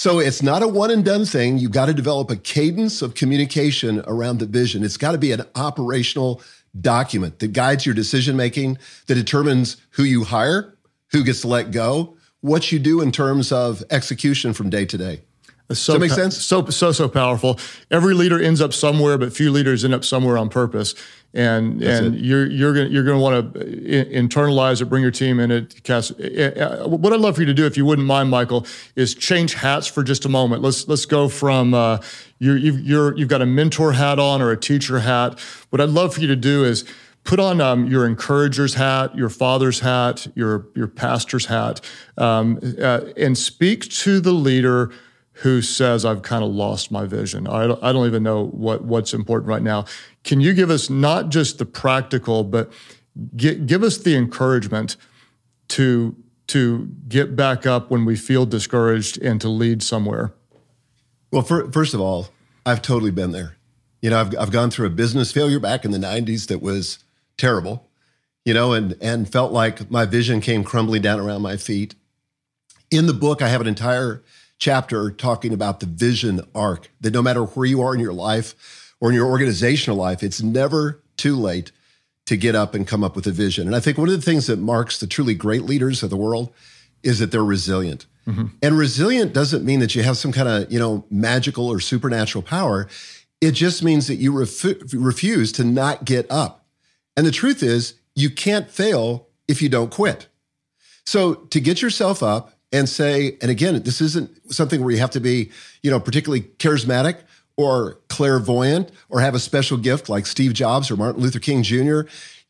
So 0.00 0.18
it's 0.18 0.42
not 0.42 0.62
a 0.62 0.66
one 0.66 0.90
and 0.90 1.04
done 1.04 1.26
thing. 1.26 1.58
You've 1.58 1.72
got 1.72 1.84
to 1.84 1.92
develop 1.92 2.30
a 2.30 2.36
cadence 2.36 3.02
of 3.02 3.14
communication 3.14 4.02
around 4.06 4.38
the 4.38 4.46
vision. 4.46 4.82
It's 4.82 4.96
got 4.96 5.12
to 5.12 5.18
be 5.18 5.30
an 5.30 5.42
operational 5.54 6.40
document 6.80 7.38
that 7.40 7.52
guides 7.52 7.84
your 7.84 7.94
decision 7.94 8.34
making, 8.34 8.78
that 9.08 9.16
determines 9.16 9.76
who 9.90 10.04
you 10.04 10.24
hire, 10.24 10.74
who 11.10 11.22
gets 11.22 11.44
let 11.44 11.70
go, 11.70 12.16
what 12.40 12.72
you 12.72 12.78
do 12.78 13.02
in 13.02 13.12
terms 13.12 13.52
of 13.52 13.84
execution 13.90 14.54
from 14.54 14.70
day 14.70 14.86
to 14.86 14.96
day. 14.96 15.20
So 15.72 15.74
Does 15.74 15.86
that 15.86 15.98
make 16.00 16.10
sense? 16.10 16.44
So 16.44 16.66
so 16.66 16.92
so 16.92 17.08
powerful. 17.08 17.58
Every 17.90 18.14
leader 18.14 18.40
ends 18.40 18.60
up 18.60 18.72
somewhere, 18.72 19.16
but 19.18 19.32
few 19.32 19.52
leaders 19.52 19.84
end 19.84 19.94
up 19.94 20.04
somewhere 20.04 20.36
on 20.36 20.48
purpose. 20.48 20.94
And 21.32 21.80
That's 21.80 22.00
and 22.00 22.16
it. 22.16 22.24
you're 22.24 22.46
you're 22.46 22.74
gonna 22.74 22.88
you're 22.88 23.04
gonna 23.04 23.20
want 23.20 23.54
to 23.54 23.60
internalize 23.60 24.82
it, 24.82 24.86
bring 24.86 25.02
your 25.02 25.12
team 25.12 25.38
in 25.38 25.52
it. 25.52 25.82
Cast, 25.84 26.12
eh, 26.18 26.50
eh, 26.56 26.84
what 26.84 27.12
I'd 27.12 27.20
love 27.20 27.36
for 27.36 27.42
you 27.42 27.46
to 27.46 27.54
do, 27.54 27.66
if 27.66 27.76
you 27.76 27.84
wouldn't 27.84 28.06
mind, 28.06 28.30
Michael, 28.30 28.66
is 28.96 29.14
change 29.14 29.54
hats 29.54 29.86
for 29.86 30.02
just 30.02 30.24
a 30.24 30.28
moment. 30.28 30.62
Let's 30.62 30.88
let's 30.88 31.06
go 31.06 31.28
from 31.28 31.72
uh, 31.72 31.98
you 32.40 32.54
you've 32.54 32.80
you're, 32.80 33.16
you've 33.16 33.28
got 33.28 33.42
a 33.42 33.46
mentor 33.46 33.92
hat 33.92 34.18
on 34.18 34.42
or 34.42 34.50
a 34.50 34.56
teacher 34.56 35.00
hat. 35.00 35.38
What 35.70 35.80
I'd 35.80 35.90
love 35.90 36.14
for 36.14 36.20
you 36.20 36.26
to 36.26 36.36
do 36.36 36.64
is 36.64 36.84
put 37.22 37.38
on 37.38 37.60
um, 37.60 37.86
your 37.86 38.06
encourager's 38.06 38.74
hat, 38.74 39.14
your 39.14 39.28
father's 39.28 39.80
hat, 39.80 40.26
your 40.34 40.66
your 40.74 40.88
pastor's 40.88 41.46
hat, 41.46 41.80
um, 42.18 42.58
uh, 42.82 43.02
and 43.16 43.38
speak 43.38 43.88
to 43.90 44.18
the 44.18 44.32
leader 44.32 44.90
who 45.40 45.62
says 45.62 46.04
I've 46.04 46.20
kind 46.20 46.44
of 46.44 46.50
lost 46.50 46.90
my 46.90 47.06
vision. 47.06 47.46
I 47.46 47.66
don't, 47.66 47.82
I 47.82 47.92
don't 47.92 48.06
even 48.06 48.22
know 48.22 48.48
what 48.48 48.84
what's 48.84 49.14
important 49.14 49.48
right 49.48 49.62
now. 49.62 49.86
Can 50.22 50.40
you 50.40 50.52
give 50.52 50.68
us 50.68 50.90
not 50.90 51.30
just 51.30 51.58
the 51.58 51.64
practical, 51.64 52.44
but 52.44 52.70
get, 53.36 53.66
give 53.66 53.82
us 53.82 53.96
the 53.98 54.16
encouragement 54.16 54.96
to 55.68 56.14
to 56.48 56.90
get 57.08 57.36
back 57.36 57.64
up 57.64 57.90
when 57.90 58.04
we 58.04 58.16
feel 58.16 58.44
discouraged 58.44 59.16
and 59.22 59.40
to 59.40 59.48
lead 59.48 59.82
somewhere? 59.82 60.34
Well, 61.32 61.42
for, 61.42 61.70
first 61.72 61.94
of 61.94 62.00
all, 62.00 62.28
I've 62.66 62.82
totally 62.82 63.12
been 63.12 63.32
there. 63.32 63.56
You 64.02 64.10
know, 64.10 64.20
I've 64.20 64.36
I've 64.38 64.50
gone 64.50 64.70
through 64.70 64.88
a 64.88 64.90
business 64.90 65.32
failure 65.32 65.58
back 65.58 65.86
in 65.86 65.90
the 65.90 65.98
'90s 65.98 66.48
that 66.48 66.60
was 66.60 66.98
terrible. 67.38 67.88
You 68.44 68.52
know, 68.52 68.74
and 68.74 68.94
and 69.00 69.30
felt 69.30 69.52
like 69.52 69.90
my 69.90 70.04
vision 70.04 70.42
came 70.42 70.64
crumbling 70.64 71.00
down 71.00 71.18
around 71.18 71.40
my 71.40 71.56
feet. 71.56 71.94
In 72.90 73.06
the 73.06 73.14
book, 73.14 73.40
I 73.40 73.48
have 73.48 73.62
an 73.62 73.66
entire 73.66 74.22
chapter 74.60 75.10
talking 75.10 75.52
about 75.52 75.80
the 75.80 75.86
vision 75.86 76.42
arc 76.54 76.90
that 77.00 77.12
no 77.12 77.22
matter 77.22 77.42
where 77.44 77.66
you 77.66 77.82
are 77.82 77.94
in 77.94 78.00
your 78.00 78.12
life 78.12 78.94
or 79.00 79.08
in 79.08 79.14
your 79.14 79.26
organizational 79.26 79.96
life, 79.96 80.22
it's 80.22 80.42
never 80.42 81.02
too 81.16 81.34
late 81.34 81.72
to 82.26 82.36
get 82.36 82.54
up 82.54 82.74
and 82.74 82.86
come 82.86 83.02
up 83.02 83.16
with 83.16 83.26
a 83.26 83.32
vision. 83.32 83.66
And 83.66 83.74
I 83.74 83.80
think 83.80 83.98
one 83.98 84.08
of 84.08 84.14
the 84.14 84.22
things 84.22 84.46
that 84.46 84.58
marks 84.58 85.00
the 85.00 85.06
truly 85.06 85.34
great 85.34 85.62
leaders 85.62 86.02
of 86.02 86.10
the 86.10 86.16
world 86.16 86.52
is 87.02 87.18
that 87.18 87.32
they're 87.32 87.42
resilient. 87.42 88.06
Mm-hmm. 88.26 88.46
And 88.62 88.78
resilient 88.78 89.32
doesn't 89.32 89.64
mean 89.64 89.80
that 89.80 89.94
you 89.94 90.02
have 90.02 90.18
some 90.18 90.30
kind 90.30 90.48
of, 90.48 90.70
you 90.70 90.78
know, 90.78 91.04
magical 91.10 91.66
or 91.66 91.80
supernatural 91.80 92.42
power. 92.42 92.86
It 93.40 93.52
just 93.52 93.82
means 93.82 94.06
that 94.06 94.16
you 94.16 94.38
ref- 94.38 94.92
refuse 94.92 95.50
to 95.52 95.64
not 95.64 96.04
get 96.04 96.30
up. 96.30 96.66
And 97.16 97.26
the 97.26 97.32
truth 97.32 97.62
is, 97.62 97.94
you 98.14 98.28
can't 98.28 98.70
fail 98.70 99.28
if 99.48 99.62
you 99.62 99.70
don't 99.70 99.90
quit. 99.90 100.28
So 101.06 101.34
to 101.34 101.60
get 101.60 101.80
yourself 101.80 102.22
up 102.22 102.59
and 102.72 102.88
say, 102.88 103.36
and 103.40 103.50
again, 103.50 103.82
this 103.82 104.00
isn't 104.00 104.52
something 104.52 104.82
where 104.82 104.92
you 104.92 105.00
have 105.00 105.10
to 105.10 105.20
be, 105.20 105.50
you 105.82 105.90
know, 105.90 106.00
particularly 106.00 106.42
charismatic 106.58 107.18
or 107.56 107.98
clairvoyant 108.08 108.90
or 109.08 109.20
have 109.20 109.34
a 109.34 109.40
special 109.40 109.76
gift 109.76 110.08
like 110.08 110.26
Steve 110.26 110.54
Jobs 110.54 110.90
or 110.90 110.96
Martin 110.96 111.22
Luther 111.22 111.40
King 111.40 111.62
Jr. 111.62 112.02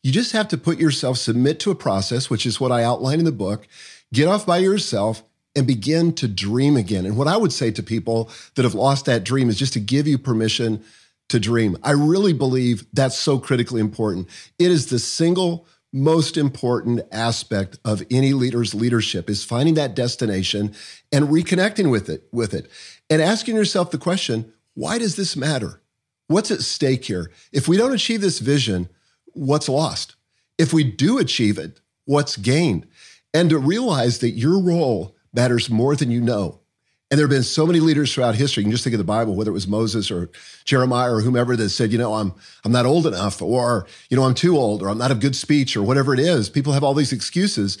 You 0.03 0.11
just 0.11 0.31
have 0.31 0.47
to 0.49 0.57
put 0.57 0.79
yourself, 0.79 1.17
submit 1.17 1.59
to 1.61 1.71
a 1.71 1.75
process, 1.75 2.29
which 2.29 2.45
is 2.45 2.59
what 2.59 2.71
I 2.71 2.83
outline 2.83 3.19
in 3.19 3.25
the 3.25 3.31
book, 3.31 3.67
get 4.13 4.27
off 4.27 4.45
by 4.45 4.57
yourself 4.57 5.23
and 5.55 5.67
begin 5.67 6.13
to 6.13 6.27
dream 6.27 6.77
again. 6.77 7.05
And 7.05 7.17
what 7.17 7.27
I 7.27 7.37
would 7.37 7.51
say 7.51 7.71
to 7.71 7.83
people 7.83 8.29
that 8.55 8.63
have 8.63 8.73
lost 8.73 9.05
that 9.05 9.23
dream 9.23 9.49
is 9.49 9.59
just 9.59 9.73
to 9.73 9.79
give 9.79 10.07
you 10.07 10.17
permission 10.17 10.83
to 11.29 11.39
dream. 11.39 11.77
I 11.83 11.91
really 11.91 12.33
believe 12.33 12.85
that's 12.93 13.17
so 13.17 13.39
critically 13.39 13.81
important. 13.81 14.27
It 14.59 14.71
is 14.71 14.87
the 14.87 14.99
single 14.99 15.65
most 15.93 16.37
important 16.37 17.01
aspect 17.11 17.77
of 17.83 18.03
any 18.09 18.33
leader's 18.33 18.73
leadership 18.73 19.29
is 19.29 19.43
finding 19.43 19.73
that 19.75 19.95
destination 19.95 20.73
and 21.11 21.27
reconnecting 21.27 21.91
with 21.91 22.09
it 22.09 22.27
with 22.31 22.53
it. 22.53 22.69
And 23.09 23.21
asking 23.21 23.55
yourself 23.55 23.91
the 23.91 23.97
question 23.97 24.53
why 24.73 24.97
does 24.97 25.17
this 25.17 25.35
matter? 25.35 25.81
What's 26.27 26.49
at 26.49 26.61
stake 26.61 27.05
here? 27.05 27.29
If 27.51 27.67
we 27.67 27.75
don't 27.75 27.93
achieve 27.93 28.21
this 28.21 28.39
vision 28.39 28.89
what's 29.33 29.69
lost? 29.69 30.15
If 30.57 30.73
we 30.73 30.83
do 30.83 31.17
achieve 31.17 31.57
it 31.57 31.81
what's 32.05 32.37
gained? 32.37 32.87
And 33.33 33.49
to 33.49 33.57
realize 33.57 34.19
that 34.19 34.31
your 34.31 34.61
role 34.61 35.15
matters 35.33 35.69
more 35.69 35.95
than 35.95 36.11
you 36.11 36.21
know. 36.21 36.60
And 37.11 37.19
there 37.19 37.25
have 37.25 37.31
been 37.31 37.43
so 37.43 37.67
many 37.67 37.81
leaders 37.81 38.13
throughout 38.13 38.35
history. 38.35 38.61
You 38.61 38.65
can 38.65 38.71
just 38.71 38.85
think 38.85 38.93
of 38.93 38.97
the 38.97 39.03
Bible, 39.03 39.35
whether 39.35 39.51
it 39.51 39.53
was 39.53 39.67
Moses 39.67 40.09
or 40.09 40.29
Jeremiah 40.63 41.13
or 41.13 41.19
whomever 41.19 41.57
that 41.57 41.69
said, 41.69 41.91
you 41.91 41.97
know, 41.97 42.13
I'm 42.13 42.33
I'm 42.63 42.71
not 42.71 42.85
old 42.85 43.05
enough, 43.05 43.41
or 43.41 43.85
you 44.09 44.15
know, 44.15 44.23
I'm 44.23 44.33
too 44.33 44.57
old, 44.57 44.81
or 44.81 44.89
I'm 44.89 44.97
not 44.97 45.11
a 45.11 45.15
good 45.15 45.35
speech, 45.35 45.75
or 45.75 45.83
whatever 45.83 46.13
it 46.13 46.21
is. 46.21 46.49
People 46.49 46.71
have 46.71 46.85
all 46.85 46.93
these 46.93 47.11
excuses, 47.11 47.77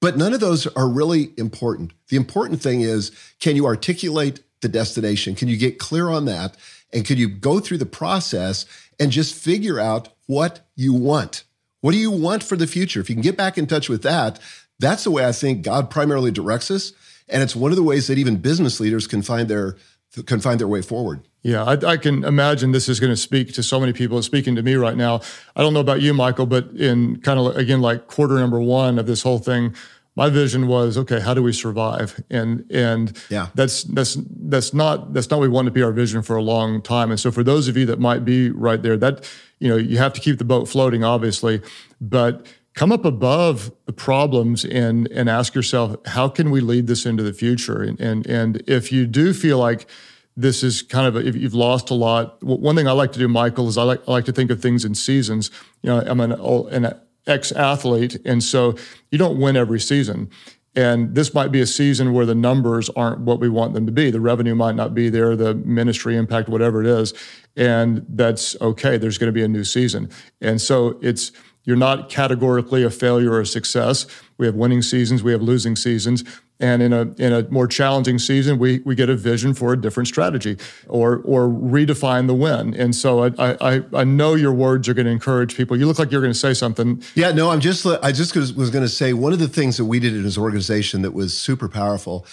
but 0.00 0.16
none 0.16 0.34
of 0.34 0.40
those 0.40 0.66
are 0.66 0.88
really 0.88 1.30
important. 1.36 1.92
The 2.08 2.16
important 2.16 2.60
thing 2.60 2.80
is, 2.80 3.12
can 3.38 3.54
you 3.54 3.66
articulate 3.66 4.40
the 4.62 4.68
destination? 4.68 5.36
Can 5.36 5.46
you 5.46 5.56
get 5.56 5.78
clear 5.78 6.10
on 6.10 6.24
that? 6.24 6.56
And 6.92 7.04
can 7.04 7.18
you 7.18 7.28
go 7.28 7.60
through 7.60 7.78
the 7.78 7.86
process 7.86 8.66
and 8.98 9.12
just 9.12 9.34
figure 9.34 9.78
out 9.78 10.08
what 10.26 10.66
you 10.74 10.92
want? 10.92 11.44
What 11.82 11.92
do 11.92 11.98
you 11.98 12.10
want 12.10 12.42
for 12.42 12.56
the 12.56 12.66
future? 12.66 13.00
If 13.00 13.08
you 13.08 13.14
can 13.14 13.22
get 13.22 13.36
back 13.36 13.58
in 13.58 13.66
touch 13.66 13.88
with 13.88 14.02
that, 14.02 14.40
that's 14.80 15.04
the 15.04 15.10
way 15.10 15.24
I 15.24 15.32
think 15.32 15.62
God 15.62 15.88
primarily 15.88 16.30
directs 16.30 16.70
us. 16.70 16.92
And 17.28 17.42
it's 17.42 17.56
one 17.56 17.72
of 17.72 17.76
the 17.76 17.82
ways 17.82 18.06
that 18.06 18.18
even 18.18 18.36
business 18.36 18.80
leaders 18.80 19.06
can 19.06 19.22
find 19.22 19.48
their 19.48 19.76
can 20.26 20.40
find 20.40 20.58
their 20.58 20.68
way 20.68 20.80
forward. 20.80 21.26
Yeah, 21.42 21.64
I, 21.64 21.72
I, 21.92 21.96
can 21.96 22.24
imagine 22.24 22.72
this 22.72 22.88
is 22.88 22.98
going 23.00 23.12
to 23.12 23.16
speak 23.16 23.52
to 23.54 23.62
so 23.62 23.78
many 23.78 23.92
people. 23.92 24.18
It's 24.18 24.26
speaking 24.26 24.56
to 24.56 24.62
me 24.62 24.74
right 24.74 24.96
now. 24.96 25.20
I 25.54 25.60
don't 25.60 25.74
know 25.74 25.80
about 25.80 26.00
you, 26.00 26.14
Michael, 26.14 26.46
but 26.46 26.70
in 26.70 27.20
kind 27.20 27.38
of 27.38 27.56
again 27.56 27.80
like 27.80 28.06
quarter 28.06 28.34
number 28.34 28.60
one 28.60 28.98
of 28.98 29.06
this 29.06 29.22
whole 29.22 29.38
thing, 29.38 29.74
my 30.16 30.30
vision 30.30 30.66
was 30.66 30.96
okay. 30.96 31.20
How 31.20 31.34
do 31.34 31.42
we 31.42 31.52
survive? 31.52 32.20
And 32.30 32.64
and 32.72 33.16
yeah, 33.28 33.48
that's 33.54 33.84
that's 33.84 34.16
that's 34.30 34.72
not 34.72 35.12
that's 35.12 35.30
not 35.30 35.38
what 35.38 35.42
we 35.42 35.48
want 35.48 35.66
to 35.66 35.70
be 35.72 35.82
our 35.82 35.92
vision 35.92 36.22
for 36.22 36.36
a 36.36 36.42
long 36.42 36.80
time. 36.80 37.10
And 37.10 37.20
so 37.20 37.30
for 37.30 37.44
those 37.44 37.68
of 37.68 37.76
you 37.76 37.84
that 37.86 38.00
might 38.00 38.24
be 38.24 38.50
right 38.50 38.82
there, 38.82 38.96
that 38.96 39.30
you 39.58 39.68
know 39.68 39.76
you 39.76 39.98
have 39.98 40.14
to 40.14 40.20
keep 40.20 40.38
the 40.38 40.44
boat 40.44 40.68
floating, 40.68 41.04
obviously, 41.04 41.60
but 42.00 42.46
come 42.76 42.92
up 42.92 43.04
above 43.04 43.72
the 43.86 43.92
problems 43.92 44.64
and 44.64 45.08
and 45.08 45.28
ask 45.28 45.54
yourself 45.54 45.96
how 46.06 46.28
can 46.28 46.50
we 46.50 46.60
lead 46.60 46.86
this 46.86 47.04
into 47.04 47.24
the 47.24 47.32
future? 47.32 47.82
And 47.82 48.00
and, 48.00 48.24
and 48.26 48.62
if 48.68 48.92
you 48.92 49.06
do 49.06 49.34
feel 49.34 49.58
like 49.58 49.88
this 50.36 50.62
is 50.62 50.82
kind 50.82 51.06
of 51.06 51.16
a, 51.16 51.26
if 51.26 51.34
you've 51.34 51.54
lost 51.54 51.88
a 51.88 51.94
lot 51.94 52.40
one 52.42 52.76
thing 52.76 52.86
i 52.86 52.92
like 52.92 53.10
to 53.10 53.18
do 53.18 53.26
michael 53.26 53.68
is 53.68 53.78
i 53.78 53.82
like, 53.82 54.06
I 54.06 54.12
like 54.12 54.26
to 54.26 54.32
think 54.32 54.50
of 54.50 54.60
things 54.60 54.84
in 54.84 54.94
seasons. 54.94 55.50
You 55.82 55.90
know 55.90 56.00
i'm 56.06 56.20
an, 56.20 56.32
an 56.32 57.00
ex-athlete 57.26 58.18
and 58.24 58.44
so 58.44 58.76
you 59.10 59.18
don't 59.18 59.40
win 59.40 59.56
every 59.56 59.80
season. 59.80 60.30
And 60.76 61.14
this 61.14 61.32
might 61.32 61.50
be 61.50 61.62
a 61.62 61.66
season 61.66 62.12
where 62.12 62.26
the 62.26 62.34
numbers 62.34 62.90
aren't 62.90 63.20
what 63.20 63.40
we 63.40 63.48
want 63.48 63.72
them 63.72 63.86
to 63.86 63.92
be. 63.92 64.10
The 64.10 64.20
revenue 64.20 64.54
might 64.54 64.74
not 64.74 64.92
be 64.92 65.08
there 65.08 65.34
the 65.34 65.54
ministry 65.54 66.18
impact 66.18 66.50
whatever 66.50 66.82
it 66.82 66.86
is 66.86 67.14
and 67.56 68.04
that's 68.10 68.60
okay. 68.60 68.98
There's 68.98 69.16
going 69.16 69.28
to 69.28 69.32
be 69.32 69.42
a 69.42 69.48
new 69.48 69.64
season. 69.64 70.10
And 70.42 70.60
so 70.60 70.98
it's 71.00 71.32
you're 71.66 71.76
not 71.76 72.08
categorically 72.08 72.82
a 72.82 72.90
failure 72.90 73.32
or 73.32 73.40
a 73.40 73.46
success. 73.46 74.06
We 74.38 74.46
have 74.46 74.54
winning 74.54 74.80
seasons, 74.80 75.22
we 75.22 75.32
have 75.32 75.42
losing 75.42 75.76
seasons. 75.76 76.24
And 76.58 76.80
in 76.80 76.94
a 76.94 77.02
in 77.18 77.34
a 77.34 77.46
more 77.50 77.66
challenging 77.66 78.18
season, 78.18 78.58
we 78.58 78.78
we 78.78 78.94
get 78.94 79.10
a 79.10 79.14
vision 79.14 79.52
for 79.52 79.74
a 79.74 79.76
different 79.78 80.08
strategy 80.08 80.56
or 80.88 81.18
or 81.26 81.48
redefine 81.48 82.28
the 82.28 82.34
win. 82.34 82.72
And 82.72 82.94
so 82.94 83.24
I 83.24 83.56
I, 83.60 83.82
I 83.92 84.04
know 84.04 84.34
your 84.34 84.54
words 84.54 84.88
are 84.88 84.94
going 84.94 85.04
to 85.04 85.12
encourage 85.12 85.54
people. 85.54 85.76
You 85.76 85.86
look 85.86 85.98
like 85.98 86.10
you're 86.10 86.22
going 86.22 86.32
to 86.32 86.38
say 86.38 86.54
something. 86.54 87.02
Yeah, 87.14 87.32
no, 87.32 87.50
I'm 87.50 87.60
just 87.60 87.84
I 87.84 88.10
just 88.10 88.34
was 88.34 88.70
going 88.70 88.84
to 88.84 88.88
say 88.88 89.12
one 89.12 89.34
of 89.34 89.38
the 89.38 89.48
things 89.48 89.76
that 89.76 89.84
we 89.84 90.00
did 90.00 90.14
in 90.14 90.24
his 90.24 90.38
organization 90.38 91.02
that 91.02 91.12
was 91.12 91.36
super 91.36 91.68
powerful 91.68 92.24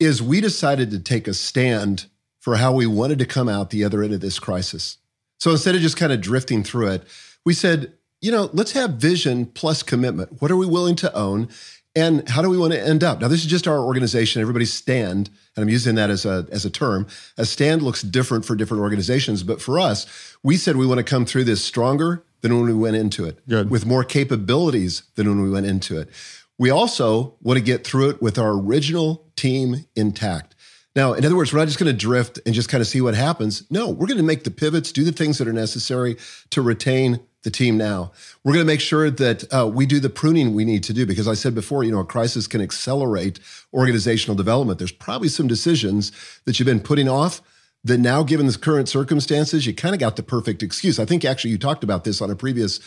is 0.00 0.20
we 0.20 0.40
decided 0.40 0.90
to 0.90 0.98
take 0.98 1.28
a 1.28 1.34
stand 1.34 2.06
for 2.40 2.56
how 2.56 2.72
we 2.72 2.86
wanted 2.86 3.20
to 3.20 3.26
come 3.26 3.48
out 3.48 3.70
the 3.70 3.84
other 3.84 4.02
end 4.02 4.14
of 4.14 4.20
this 4.20 4.40
crisis. 4.40 4.96
So 5.38 5.52
instead 5.52 5.76
of 5.76 5.80
just 5.80 5.96
kind 5.96 6.10
of 6.10 6.20
drifting 6.20 6.64
through 6.64 6.88
it, 6.88 7.04
we 7.44 7.54
said 7.54 7.92
you 8.20 8.30
know, 8.30 8.50
let's 8.52 8.72
have 8.72 8.92
vision 8.92 9.46
plus 9.46 9.82
commitment. 9.82 10.40
What 10.40 10.50
are 10.50 10.56
we 10.56 10.66
willing 10.66 10.96
to 10.96 11.14
own? 11.14 11.48
And 11.96 12.28
how 12.28 12.40
do 12.40 12.48
we 12.48 12.56
want 12.56 12.72
to 12.72 12.80
end 12.80 13.02
up? 13.02 13.20
Now, 13.20 13.26
this 13.26 13.40
is 13.40 13.46
just 13.46 13.66
our 13.66 13.80
organization, 13.80 14.40
everybody's 14.40 14.72
stand, 14.72 15.28
and 15.56 15.62
I'm 15.62 15.68
using 15.68 15.96
that 15.96 16.08
as 16.08 16.24
a, 16.24 16.46
as 16.52 16.64
a 16.64 16.70
term. 16.70 17.08
A 17.36 17.44
stand 17.44 17.82
looks 17.82 18.02
different 18.02 18.44
for 18.44 18.54
different 18.54 18.82
organizations, 18.82 19.42
but 19.42 19.60
for 19.60 19.80
us, 19.80 20.36
we 20.44 20.56
said 20.56 20.76
we 20.76 20.86
want 20.86 20.98
to 20.98 21.04
come 21.04 21.26
through 21.26 21.44
this 21.44 21.64
stronger 21.64 22.22
than 22.42 22.56
when 22.56 22.66
we 22.66 22.74
went 22.74 22.96
into 22.96 23.24
it, 23.24 23.46
Good. 23.48 23.70
with 23.70 23.86
more 23.86 24.04
capabilities 24.04 25.02
than 25.16 25.28
when 25.28 25.42
we 25.42 25.50
went 25.50 25.66
into 25.66 25.98
it. 25.98 26.10
We 26.58 26.70
also 26.70 27.34
want 27.40 27.58
to 27.58 27.64
get 27.64 27.84
through 27.84 28.10
it 28.10 28.22
with 28.22 28.38
our 28.38 28.52
original 28.52 29.26
team 29.34 29.86
intact. 29.96 30.54
Now, 30.94 31.12
in 31.14 31.24
other 31.24 31.36
words, 31.36 31.52
we're 31.52 31.58
not 31.58 31.68
just 31.68 31.78
going 31.78 31.92
to 31.92 31.98
drift 31.98 32.38
and 32.46 32.54
just 32.54 32.68
kind 32.68 32.80
of 32.80 32.86
see 32.86 33.00
what 33.00 33.14
happens. 33.14 33.64
No, 33.70 33.88
we're 33.88 34.06
going 34.06 34.18
to 34.18 34.22
make 34.22 34.44
the 34.44 34.50
pivots, 34.50 34.92
do 34.92 35.04
the 35.04 35.12
things 35.12 35.38
that 35.38 35.48
are 35.48 35.52
necessary 35.52 36.16
to 36.50 36.62
retain 36.62 37.20
the 37.42 37.50
team 37.50 37.78
now. 37.78 38.12
We're 38.44 38.52
going 38.52 38.64
to 38.64 38.70
make 38.70 38.80
sure 38.80 39.10
that 39.10 39.52
uh, 39.52 39.66
we 39.66 39.86
do 39.86 39.98
the 39.98 40.10
pruning 40.10 40.54
we 40.54 40.64
need 40.64 40.82
to 40.84 40.92
do 40.92 41.06
because 41.06 41.26
I 41.26 41.34
said 41.34 41.54
before, 41.54 41.84
you 41.84 41.90
know, 41.90 42.00
a 42.00 42.04
crisis 42.04 42.46
can 42.46 42.60
accelerate 42.60 43.40
organizational 43.72 44.36
development. 44.36 44.78
There's 44.78 44.92
probably 44.92 45.28
some 45.28 45.46
decisions 45.46 46.12
that 46.44 46.58
you've 46.58 46.66
been 46.66 46.80
putting 46.80 47.08
off 47.08 47.40
that 47.84 47.98
now, 47.98 48.22
given 48.22 48.46
the 48.46 48.58
current 48.58 48.88
circumstances, 48.88 49.66
you 49.66 49.74
kind 49.74 49.94
of 49.94 50.00
got 50.00 50.16
the 50.16 50.22
perfect 50.22 50.62
excuse. 50.62 50.98
I 50.98 51.06
think 51.06 51.24
actually 51.24 51.52
you 51.52 51.58
talked 51.58 51.82
about 51.82 52.04
this 52.04 52.20
on 52.20 52.30
a 52.30 52.36
previous 52.36 52.78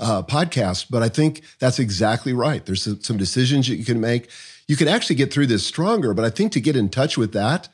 uh, 0.00 0.22
podcast, 0.22 0.86
but 0.90 1.02
I 1.02 1.08
think 1.08 1.42
that's 1.60 1.78
exactly 1.78 2.32
right. 2.32 2.64
There's 2.64 2.88
some 3.06 3.16
decisions 3.16 3.68
that 3.68 3.76
you 3.76 3.84
can 3.84 4.00
make. 4.00 4.28
You 4.66 4.76
can 4.76 4.88
actually 4.88 5.16
get 5.16 5.32
through 5.32 5.46
this 5.46 5.64
stronger, 5.64 6.14
but 6.14 6.24
I 6.24 6.30
think 6.30 6.52
to 6.52 6.60
get 6.60 6.74
in 6.74 6.88
touch 6.88 7.16
with 7.16 7.32
that 7.32 7.68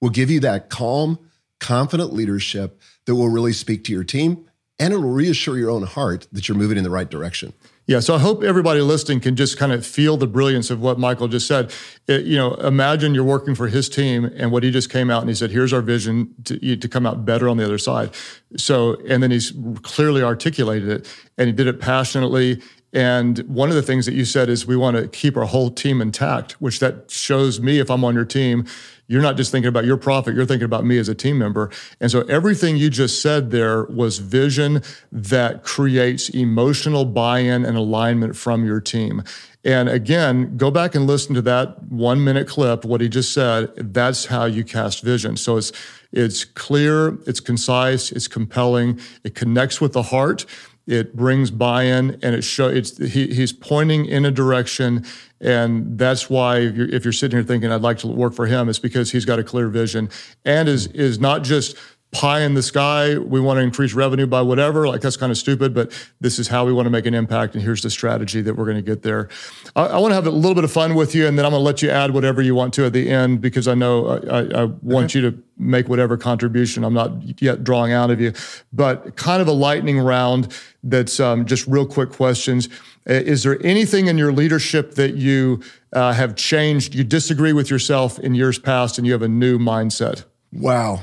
will 0.00 0.10
give 0.10 0.30
you 0.30 0.40
that 0.40 0.70
calm, 0.70 1.18
confident 1.60 2.12
leadership 2.12 2.80
that 3.04 3.14
will 3.14 3.28
really 3.28 3.52
speak 3.52 3.84
to 3.84 3.92
your 3.92 4.04
team 4.04 4.46
and 4.78 4.92
it 4.92 4.96
will 4.96 5.10
reassure 5.10 5.56
your 5.56 5.70
own 5.70 5.84
heart 5.84 6.26
that 6.32 6.48
you're 6.48 6.58
moving 6.58 6.76
in 6.76 6.84
the 6.84 6.90
right 6.90 7.08
direction. 7.08 7.52
Yeah, 7.86 8.00
so 8.00 8.14
I 8.14 8.18
hope 8.18 8.42
everybody 8.42 8.80
listening 8.80 9.20
can 9.20 9.36
just 9.36 9.58
kind 9.58 9.70
of 9.70 9.86
feel 9.86 10.16
the 10.16 10.26
brilliance 10.26 10.70
of 10.70 10.80
what 10.80 10.98
Michael 10.98 11.28
just 11.28 11.46
said. 11.46 11.70
It, 12.06 12.24
you 12.24 12.36
know, 12.36 12.54
imagine 12.54 13.14
you're 13.14 13.24
working 13.24 13.54
for 13.54 13.68
his 13.68 13.90
team, 13.90 14.24
and 14.24 14.50
what 14.50 14.62
he 14.62 14.70
just 14.70 14.88
came 14.88 15.10
out 15.10 15.20
and 15.20 15.28
he 15.28 15.34
said, 15.34 15.50
"Here's 15.50 15.72
our 15.72 15.82
vision 15.82 16.34
to, 16.44 16.76
to 16.76 16.88
come 16.88 17.04
out 17.04 17.26
better 17.26 17.46
on 17.46 17.58
the 17.58 17.64
other 17.64 17.76
side." 17.76 18.14
So, 18.56 18.96
and 19.06 19.22
then 19.22 19.30
he's 19.30 19.52
clearly 19.82 20.22
articulated 20.22 20.88
it, 20.88 21.14
and 21.36 21.46
he 21.46 21.52
did 21.52 21.66
it 21.66 21.78
passionately. 21.78 22.62
And 22.94 23.40
one 23.40 23.70
of 23.70 23.74
the 23.74 23.82
things 23.82 24.06
that 24.06 24.14
you 24.14 24.24
said 24.24 24.48
is 24.48 24.66
we 24.66 24.76
want 24.76 24.96
to 24.96 25.08
keep 25.08 25.36
our 25.36 25.46
whole 25.46 25.70
team 25.70 26.00
intact, 26.00 26.52
which 26.52 26.78
that 26.78 27.10
shows 27.10 27.60
me 27.60 27.80
if 27.80 27.90
I'm 27.90 28.04
on 28.04 28.14
your 28.14 28.24
team, 28.24 28.66
you're 29.08 29.20
not 29.20 29.36
just 29.36 29.50
thinking 29.50 29.68
about 29.68 29.84
your 29.84 29.96
profit, 29.96 30.34
you're 30.34 30.46
thinking 30.46 30.64
about 30.64 30.84
me 30.84 30.96
as 30.98 31.08
a 31.08 31.14
team 31.14 31.36
member. 31.36 31.70
And 32.00 32.10
so 32.10 32.20
everything 32.22 32.76
you 32.76 32.88
just 32.88 33.20
said 33.20 33.50
there 33.50 33.84
was 33.86 34.18
vision 34.18 34.80
that 35.10 35.64
creates 35.64 36.28
emotional 36.30 37.04
buy 37.04 37.40
in 37.40 37.64
and 37.64 37.76
alignment 37.76 38.36
from 38.36 38.64
your 38.64 38.80
team. 38.80 39.24
And 39.64 39.88
again, 39.88 40.56
go 40.56 40.70
back 40.70 40.94
and 40.94 41.06
listen 41.06 41.34
to 41.34 41.42
that 41.42 41.82
one 41.84 42.22
minute 42.22 42.46
clip, 42.46 42.84
what 42.84 43.00
he 43.00 43.08
just 43.08 43.32
said. 43.32 43.72
That's 43.76 44.26
how 44.26 44.44
you 44.44 44.62
cast 44.62 45.02
vision. 45.02 45.36
So 45.36 45.56
it's, 45.56 45.72
it's 46.12 46.44
clear, 46.44 47.18
it's 47.26 47.40
concise, 47.40 48.12
it's 48.12 48.28
compelling, 48.28 49.00
it 49.24 49.34
connects 49.34 49.80
with 49.80 49.94
the 49.94 50.02
heart 50.02 50.46
it 50.86 51.16
brings 51.16 51.50
buy-in 51.50 52.18
and 52.22 52.34
it 52.34 52.42
show 52.42 52.68
it's 52.68 52.98
he, 52.98 53.28
he's 53.28 53.52
pointing 53.52 54.06
in 54.06 54.24
a 54.24 54.30
direction. 54.30 55.04
And 55.40 55.98
that's 55.98 56.30
why 56.30 56.58
if 56.58 56.74
you're, 56.74 56.88
if 56.88 57.04
you're 57.04 57.12
sitting 57.12 57.38
here 57.38 57.44
thinking 57.44 57.70
I'd 57.70 57.82
like 57.82 57.98
to 57.98 58.06
work 58.06 58.34
for 58.34 58.46
him, 58.46 58.68
it's 58.68 58.78
because 58.78 59.10
he's 59.10 59.24
got 59.24 59.38
a 59.38 59.44
clear 59.44 59.68
vision 59.68 60.10
and 60.44 60.68
is 60.68 60.86
is 60.88 61.18
not 61.18 61.42
just 61.42 61.76
pie 62.14 62.40
in 62.40 62.54
the 62.54 62.62
sky. 62.62 63.18
We 63.18 63.40
want 63.40 63.58
to 63.58 63.62
increase 63.62 63.92
revenue 63.92 64.26
by 64.26 64.40
whatever. 64.40 64.86
Like 64.86 65.00
that's 65.00 65.16
kind 65.16 65.32
of 65.32 65.36
stupid, 65.36 65.74
but 65.74 65.92
this 66.20 66.38
is 66.38 66.48
how 66.48 66.64
we 66.64 66.72
want 66.72 66.86
to 66.86 66.90
make 66.90 67.06
an 67.06 67.12
impact. 67.12 67.54
And 67.54 67.62
here's 67.62 67.82
the 67.82 67.90
strategy 67.90 68.40
that 68.40 68.54
we're 68.54 68.64
going 68.64 68.76
to 68.76 68.82
get 68.82 69.02
there. 69.02 69.28
I, 69.74 69.86
I 69.86 69.98
want 69.98 70.12
to 70.12 70.14
have 70.14 70.26
a 70.26 70.30
little 70.30 70.54
bit 70.54 70.64
of 70.64 70.72
fun 70.72 70.94
with 70.94 71.14
you, 71.14 71.26
and 71.26 71.36
then 71.36 71.44
I'm 71.44 71.50
going 71.50 71.60
to 71.60 71.64
let 71.64 71.82
you 71.82 71.90
add 71.90 72.12
whatever 72.12 72.40
you 72.40 72.54
want 72.54 72.72
to 72.74 72.86
at 72.86 72.92
the 72.92 73.10
end 73.10 73.40
because 73.40 73.68
I 73.68 73.74
know 73.74 74.06
I, 74.06 74.62
I 74.62 74.64
want 74.64 75.06
okay. 75.06 75.20
you 75.20 75.30
to 75.30 75.42
make 75.58 75.88
whatever 75.88 76.16
contribution. 76.16 76.84
I'm 76.84 76.94
not 76.94 77.42
yet 77.42 77.64
drawing 77.64 77.92
out 77.92 78.10
of 78.10 78.20
you, 78.20 78.32
but 78.72 79.16
kind 79.16 79.42
of 79.42 79.48
a 79.48 79.52
lightning 79.52 79.98
round 79.98 80.56
that's 80.84 81.18
um, 81.18 81.44
just 81.46 81.66
real 81.66 81.86
quick 81.86 82.10
questions. 82.10 82.68
Is 83.06 83.42
there 83.42 83.58
anything 83.64 84.06
in 84.06 84.16
your 84.16 84.32
leadership 84.32 84.94
that 84.94 85.14
you 85.14 85.62
uh, 85.92 86.12
have 86.12 86.36
changed? 86.36 86.94
You 86.94 87.04
disagree 87.04 87.52
with 87.52 87.70
yourself 87.70 88.18
in 88.18 88.34
years 88.34 88.58
past, 88.58 88.98
and 88.98 89.06
you 89.06 89.12
have 89.12 89.22
a 89.22 89.28
new 89.28 89.58
mindset. 89.58 90.24
Wow, 90.52 91.02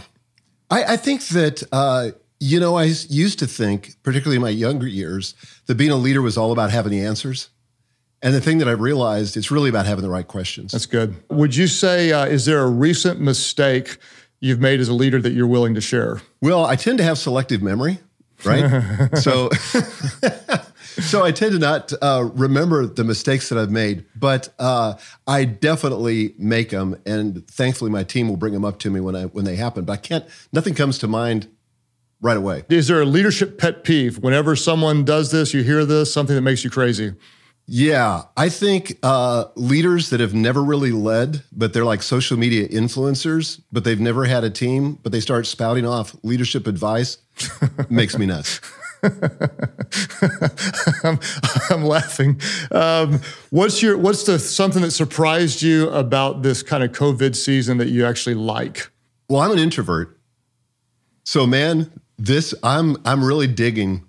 I, 0.72 0.94
I 0.94 0.98
think 0.98 1.28
that 1.28 1.64
uh, 1.72 2.12
you 2.40 2.60
know 2.60 2.76
I 2.76 2.86
used 2.86 3.40
to 3.40 3.48
think, 3.48 3.96
particularly 4.02 4.38
in 4.38 4.42
my 4.42 4.50
younger 4.50 4.88
years, 4.88 5.36
that 5.68 5.76
being 5.76 5.92
a 5.92 5.96
leader 5.96 6.22
was 6.22 6.38
all 6.38 6.52
about 6.52 6.72
having 6.72 6.92
the 6.92 7.06
answers. 7.06 7.50
And 8.24 8.36
the 8.36 8.42
thing 8.42 8.60
that 8.60 8.68
I've 8.68 8.82
realized, 8.82 9.36
it's 9.36 9.50
really 9.50 9.70
about 9.70 9.88
having 9.88 10.04
the 10.04 10.10
right 10.10 10.28
questions. 10.28 10.74
That's 10.74 10.86
good. 10.86 11.16
Would 11.30 11.56
you 11.56 11.66
say, 11.66 12.12
uh, 12.12 12.26
is 12.26 12.46
there 12.46 12.62
a 12.62 12.70
recent 12.70 13.20
mistake 13.20 13.98
you've 14.40 14.60
made 14.60 14.80
as 14.80 14.90
a 14.90 14.94
leader 14.94 15.20
that 15.20 15.32
you're 15.32 15.48
willing 15.48 15.74
to 15.74 15.82
share? 15.82 16.22
Well, 16.40 16.66
I 16.66 16.76
tend 16.76 17.00
to 17.00 17.04
have 17.04 17.18
selective 17.18 17.64
memory, 17.64 17.98
right? 18.46 19.10
so 19.18 19.50
so 21.00 21.24
I 21.24 21.32
tend 21.32 21.54
to 21.54 21.60
not 21.60 21.94
uh, 22.02 22.30
remember 22.34 22.86
the 22.86 23.04
mistakes 23.04 23.50
that 23.50 23.58
I've 23.58 23.72
made, 23.72 24.06
but 24.16 24.50
uh, 24.60 24.96
I 25.28 25.46
definitely 25.46 26.34
make 26.38 26.70
them, 26.70 27.00
and 27.06 27.48
thankfully 27.48 27.92
my 27.92 28.04
team 28.04 28.28
will 28.28 28.38
bring 28.38 28.54
them 28.54 28.66
up 28.66 28.80
to 28.80 28.90
me 28.90 29.00
when 29.00 29.16
I 29.16 29.26
when 29.26 29.46
they 29.46 29.56
happen. 29.56 29.86
But 29.86 29.94
I 29.94 29.98
can't. 29.98 30.26
Nothing 30.52 30.74
comes 30.74 30.98
to 31.00 31.08
mind 31.08 31.48
right 32.22 32.38
away. 32.38 32.64
Is 32.70 32.88
there 32.88 33.02
a 33.02 33.06
leadership 33.06 33.58
pet 33.58 33.84
peeve? 33.84 34.20
Whenever 34.20 34.56
someone 34.56 35.04
does 35.04 35.32
this, 35.32 35.54
you 35.54 35.64
hear 35.64 35.86
this, 35.86 36.14
something 36.14 36.36
that 36.36 36.42
makes 36.42 36.64
you 36.64 36.70
crazy. 36.70 37.14
Yeah, 37.68 38.24
I 38.36 38.50
think 38.50 38.98
uh, 39.02 39.46
leaders 39.56 40.10
that 40.10 40.20
have 40.20 40.34
never 40.34 40.62
really 40.64 40.92
led, 40.92 41.44
but 41.52 41.74
they're 41.74 41.86
like 41.86 42.04
social 42.04 42.38
media 42.38 42.68
influencers, 42.68 43.62
but 43.72 43.84
they've 43.84 44.00
never 44.00 44.26
had 44.26 44.44
a 44.44 44.50
team, 44.50 45.00
but 45.04 45.12
they 45.12 45.22
start 45.22 45.46
spouting 45.46 45.86
off 45.86 46.16
leadership 46.24 46.68
advice, 46.68 47.18
makes 47.90 48.18
me 48.18 48.26
nuts. 48.26 48.60
I'm, 51.04 51.20
I'm, 51.70 51.84
laughing. 51.84 52.40
Um, 52.72 53.20
what's 53.50 53.82
your 53.82 53.98
what's 53.98 54.26
the 54.26 54.38
something 54.38 54.84
that 54.84 54.92
surprised 54.92 55.64
you 55.64 55.90
about 55.90 56.44
this 56.44 56.62
kind 56.62 56.84
of 56.84 56.92
COVID 56.92 57.36
season 57.36 57.80
that 57.80 57.90
you 57.90 58.06
actually 58.06 58.36
like? 58.36 58.92
Well, 59.28 59.42
I'm 59.42 59.52
an 59.52 59.60
introvert, 59.60 60.20
so 61.24 61.48
man, 61.48 61.92
this 62.18 62.54
I'm 62.62 62.98
I'm 63.04 63.24
really 63.24 63.48
digging 63.48 64.06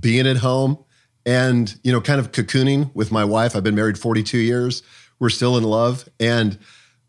being 0.00 0.26
at 0.26 0.38
home 0.38 0.84
and 1.24 1.78
you 1.84 1.92
know 1.92 2.00
kind 2.00 2.18
of 2.18 2.32
cocooning 2.32 2.90
with 2.94 3.12
my 3.12 3.24
wife. 3.24 3.54
I've 3.54 3.64
been 3.64 3.76
married 3.76 3.98
42 3.98 4.38
years. 4.38 4.82
We're 5.20 5.30
still 5.30 5.56
in 5.56 5.64
love. 5.64 6.08
And 6.18 6.58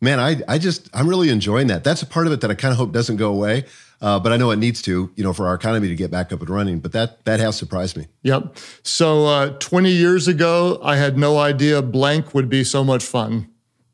man 0.02 0.20
i, 0.20 0.36
I 0.50 0.58
just 0.58 0.90
i'm 0.94 1.08
really 1.08 1.30
enjoying 1.30 1.68
that. 1.68 1.84
That's 1.84 2.02
a 2.02 2.06
part 2.06 2.28
of 2.28 2.34
it 2.34 2.42
that 2.42 2.52
i 2.52 2.56
kind 2.56 2.74
of 2.74 2.78
hope 2.78 2.92
doesn't 2.92 3.16
go 3.16 3.32
away 3.32 3.64
uh, 4.04 4.20
but 4.20 4.32
i 4.32 4.38
know 4.38 4.52
it 4.52 4.58
needs 4.58 4.82
to 4.82 5.12
you 5.16 5.24
know 5.24 5.34
for 5.34 5.48
our 5.48 5.56
economy 5.56 5.88
to 5.88 5.96
get 5.96 6.12
back 6.12 6.32
up 6.32 6.40
and 6.40 6.50
running 6.50 6.80
but 6.80 6.92
that 6.92 7.26
that 7.26 7.40
has 7.40 7.58
surprised 7.58 7.98
me 7.98 8.06
yep 8.22 8.56
so 8.84 9.26
uh, 9.26 9.50
20 9.58 9.90
years 9.90 10.28
ago 10.28 10.80
i 10.84 10.96
had 10.96 11.18
no 11.18 11.40
idea 11.40 11.82
blank 11.82 12.36
would 12.36 12.50
be 12.50 12.64
so 12.64 12.84
much 12.84 13.04
fun 13.04 13.50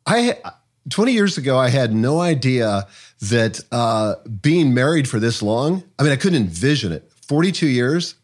i 0.05 0.37
20 0.89 1.13
years 1.13 1.37
ago 1.37 1.57
i 1.57 1.69
had 1.69 1.93
no 1.93 2.19
idea 2.19 2.85
that 3.21 3.61
uh, 3.71 4.15
being 4.41 4.73
married 4.73 5.07
for 5.07 5.19
this 5.19 5.41
long 5.41 5.83
i 5.97 6.03
mean 6.03 6.11
i 6.11 6.17
couldn't 6.17 6.41
envision 6.41 6.91
it 6.91 7.09
42 7.21 7.67
years 7.67 8.15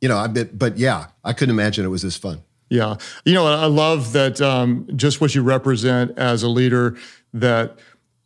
you 0.00 0.08
know, 0.08 0.16
I 0.16 0.26
bet, 0.28 0.58
but 0.58 0.78
yeah, 0.78 1.06
I 1.24 1.32
couldn't 1.32 1.54
imagine 1.54 1.84
it 1.84 1.88
was 1.88 2.02
this 2.02 2.16
fun. 2.16 2.42
Yeah. 2.70 2.96
You 3.24 3.34
know, 3.34 3.46
I 3.46 3.66
love 3.66 4.12
that 4.12 4.40
um, 4.40 4.86
just 4.94 5.20
what 5.20 5.34
you 5.34 5.42
represent 5.42 6.16
as 6.18 6.42
a 6.42 6.48
leader 6.48 6.96
that 7.32 7.78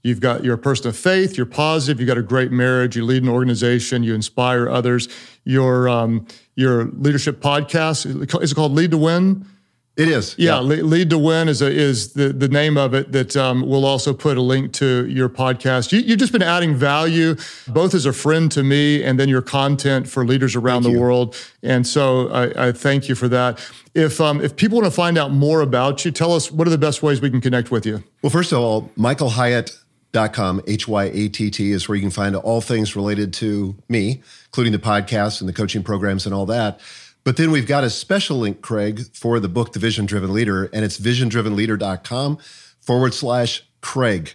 you've 0.03 0.21
got, 0.21 0.45
you're 0.45 0.55
a 0.55 0.59
person 0.59 0.89
of 0.89 0.97
faith, 0.97 1.37
you're 1.37 1.47
positive, 1.47 2.01
you've 2.01 2.09
got 2.09 2.19
a 2.19 2.23
great 2.23 2.51
marriage, 2.51 2.97
you 2.97 3.05
lead 3.05 3.23
an 3.23 3.29
organization, 3.29 4.03
you 4.03 4.15
inspire 4.15 4.69
others. 4.69 5.09
Your, 5.45 5.89
um, 5.89 6.27
your 6.55 6.85
leadership 6.85 7.41
podcast, 7.41 8.07
is 8.43 8.53
it 8.53 8.55
called 8.55 8.73
Lead 8.73 8.93
to 8.93 8.99
Win? 8.99 9.47
It 9.95 10.09
is. 10.09 10.35
Yeah, 10.39 10.55
yeah. 10.55 10.61
Lead 10.61 11.11
to 11.11 11.19
Win 11.19 11.49
is 11.49 11.61
a, 11.61 11.71
is 11.71 12.15
the, 12.15 12.31
the 12.31 12.49
name 12.49 12.79
of 12.79 12.95
it 12.95 13.13
that 13.13 13.37
um, 13.37 13.61
we'll 13.61 13.85
also 13.85 14.15
put 14.15 14.39
a 14.39 14.41
link 14.41 14.73
to 14.75 15.07
your 15.07 15.29
podcast. 15.29 15.93
You, 15.93 16.03
have 16.09 16.19
just 16.19 16.33
been 16.33 16.43
adding 16.43 16.75
value, 16.75 17.37
both 17.69 17.93
as 17.93 18.07
a 18.07 18.13
friend 18.13 18.51
to 18.53 18.63
me 18.63 19.03
and 19.03 19.21
then 19.21 19.29
your 19.29 19.43
content 19.43 20.09
for 20.09 20.25
leaders 20.25 20.57
around 20.57 20.85
thank 20.85 20.95
the 20.95 20.99
you. 20.99 21.03
world. 21.03 21.37
And 21.63 21.87
so 21.87 22.31
I, 22.31 22.69
I, 22.69 22.73
thank 22.73 23.11
you 23.11 23.15
for 23.15 23.29
that. 23.29 23.61
If, 23.95 24.19
um, 24.19 24.43
if 24.43 24.57
people 24.57 24.79
want 24.79 24.87
to 24.87 24.97
find 24.97 25.19
out 25.19 25.31
more 25.31 25.61
about 25.61 26.07
you, 26.07 26.11
tell 26.11 26.33
us 26.33 26.51
what 26.51 26.67
are 26.67 26.71
the 26.71 26.79
best 26.79 27.03
ways 27.03 27.21
we 27.21 27.29
can 27.29 27.43
connect 27.43 27.71
with 27.71 27.85
you? 27.85 28.03
Well, 28.23 28.31
first 28.31 28.51
of 28.53 28.59
all, 28.61 28.91
Michael 28.97 29.29
Hyatt 29.29 29.77
Dot 30.13 30.35
com, 30.35 30.61
H 30.67 30.87
Y 30.87 31.05
A 31.05 31.29
T 31.29 31.51
T, 31.51 31.73
is 31.73 31.89
where 31.89 31.97
you 31.97 32.03
can 32.03 32.11
find 32.11 32.37
all 32.37 32.61
things 32.61 32.95
related 32.95 33.33
to 33.35 33.75
me, 33.89 34.23
including 34.47 34.73
the 34.73 34.79
podcast 34.79 35.41
and 35.41 35.49
the 35.49 35.55
coaching 35.55 35.83
programs 35.83 36.27
and 36.27 36.35
all 36.35 36.47
that. 36.47 36.81
But 37.25 37.37
then 37.37 37.51
we've 37.51 37.67
got 37.67 37.85
a 37.85 37.91
special 37.91 38.39
link, 38.39 38.61
Craig, 38.63 39.01
for 39.15 39.41
the 39.41 39.49
book, 39.49 39.73
The 39.73 39.79
Vision 39.79 40.07
Driven 40.07 40.33
Leader, 40.33 40.65
and 40.73 40.85
it's 40.85 40.99
visiondrivenleader.com 40.99 42.39
forward 42.81 43.15
slash 43.15 43.63
Craig. 43.81 44.35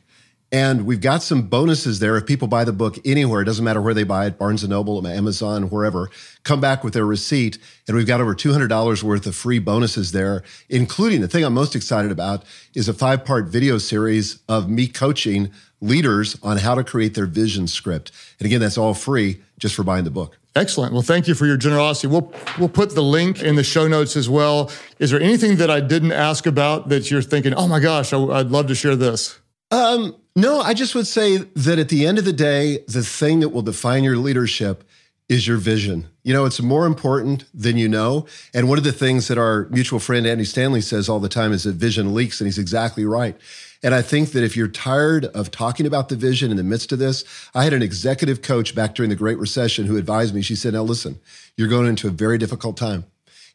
And 0.50 0.86
we've 0.86 1.02
got 1.02 1.22
some 1.22 1.42
bonuses 1.44 2.00
there. 2.00 2.16
If 2.16 2.26
people 2.26 2.48
buy 2.48 2.64
the 2.64 2.72
book 2.72 2.98
anywhere, 3.04 3.42
it 3.42 3.46
doesn't 3.46 3.66
matter 3.66 3.82
where 3.82 3.94
they 3.94 4.06
buy 4.06 4.28
it, 4.28 4.38
Barnes 4.38 4.66
& 4.68 4.70
Noble, 4.70 5.06
Amazon, 5.06 5.64
wherever, 5.64 6.10
come 6.44 6.62
back 6.62 6.86
with 6.86 6.94
their 6.94 7.06
receipt. 7.06 7.58
And 7.86 7.98
we've 7.98 8.08
got 8.08 8.22
over 8.22 8.34
$200 8.34 9.04
worth 9.04 9.28
of 9.28 9.36
free 9.36 9.60
bonuses 9.60 10.14
there, 10.14 10.44
including 10.70 11.20
the 11.20 11.28
thing 11.28 11.44
I'm 11.44 11.54
most 11.54 11.76
excited 11.76 12.12
about 12.12 12.46
is 12.74 12.88
a 12.88 12.94
five-part 12.94 13.48
video 13.48 13.78
series 13.78 14.40
of 14.48 14.70
me 14.70 14.88
coaching 14.88 15.52
leaders 15.82 16.38
on 16.44 16.58
how 16.58 16.76
to 16.76 16.84
create 16.84 17.14
their 17.14 17.26
vision 17.26 17.68
script. 17.68 18.12
And 18.40 18.46
again, 18.46 18.60
that's 18.60 18.78
all 18.78 18.94
free 18.94 19.42
just 19.60 19.76
for 19.76 19.84
buying 19.84 20.04
the 20.04 20.12
book. 20.12 20.38
Excellent. 20.56 20.92
Well, 20.92 21.04
thank 21.04 21.28
you 21.28 21.36
for 21.36 21.46
your 21.46 21.58
generosity. 21.58 22.08
We'll 22.08 22.34
we'll 22.58 22.70
put 22.70 22.96
the 22.96 23.04
link 23.04 23.44
in 23.44 23.56
the 23.56 23.64
show 23.64 23.88
notes 23.88 24.16
as 24.16 24.28
well. 24.28 24.72
Is 24.98 25.12
there 25.12 25.22
anything 25.22 25.58
that 25.58 25.70
I 25.70 25.80
didn't 25.82 26.14
ask 26.14 26.48
about 26.48 26.90
that 26.90 27.12
you're 27.12 27.22
thinking, 27.22 27.54
oh 27.54 27.68
my 27.68 27.80
gosh, 27.80 28.12
I, 28.12 28.18
would 28.18 28.52
love 28.52 28.68
to 28.68 28.76
share 28.76 28.96
this? 28.96 29.40
Um, 29.70 30.16
no, 30.36 30.62
I 30.62 30.74
just 30.74 30.96
would 30.96 31.06
say 31.06 31.38
that 31.38 31.78
at 31.78 31.90
the 31.90 32.08
end 32.08 32.18
of 32.18 32.26
the 32.26 32.34
day, 32.34 32.80
the 32.88 33.04
thing 33.04 33.42
that 33.42 33.50
will 33.50 33.62
define 33.62 34.04
your 34.04 34.18
leadership 34.18 34.84
is 35.30 35.48
your 35.48 35.58
vision. 35.58 36.08
You 36.24 36.34
know, 36.34 36.46
it's 36.46 36.62
more 36.62 36.86
important 36.86 37.46
than 37.54 37.78
you 37.78 37.90
know. 37.90 38.26
And 38.54 38.70
one 38.70 38.78
of 38.78 38.84
the 38.84 38.94
things 38.94 39.28
that 39.28 39.38
our 39.38 39.68
mutual 39.70 40.00
friend 40.00 40.26
Andy 40.26 40.46
Stanley 40.46 40.82
says 40.82 41.10
all 41.10 41.20
the 41.20 41.30
time 41.30 41.52
is 41.52 41.64
that 41.64 41.74
vision 41.74 42.14
leaks, 42.14 42.40
and 42.40 42.48
he's 42.48 42.58
exactly 42.58 43.06
right. 43.06 43.36
And 43.84 43.94
I 43.94 44.02
think 44.02 44.32
that 44.32 44.44
if 44.44 44.58
you're 44.58 44.68
tired 44.68 45.26
of 45.26 45.52
talking 45.52 45.86
about 45.86 46.10
the 46.10 46.16
vision 46.16 46.52
in 46.52 46.58
the 46.58 46.64
midst 46.64 46.92
of 46.92 47.00
this, 47.00 47.24
I 47.54 47.64
had 47.64 47.74
an 47.74 47.82
executive 47.82 48.42
coach 48.42 48.74
back 48.74 48.96
during 48.96 49.10
the 49.10 49.16
Great 49.16 49.38
Recession 49.38 49.86
who 49.86 49.98
advised 49.98 50.34
me. 50.34 50.42
She 50.42 50.56
said, 50.56 50.74
Now 50.74 50.84
listen, 50.84 51.20
you're 51.56 51.68
going 51.68 51.88
into 51.88 52.08
a 52.08 52.12
very 52.12 52.38
difficult 52.38 52.78
time. 52.78 53.06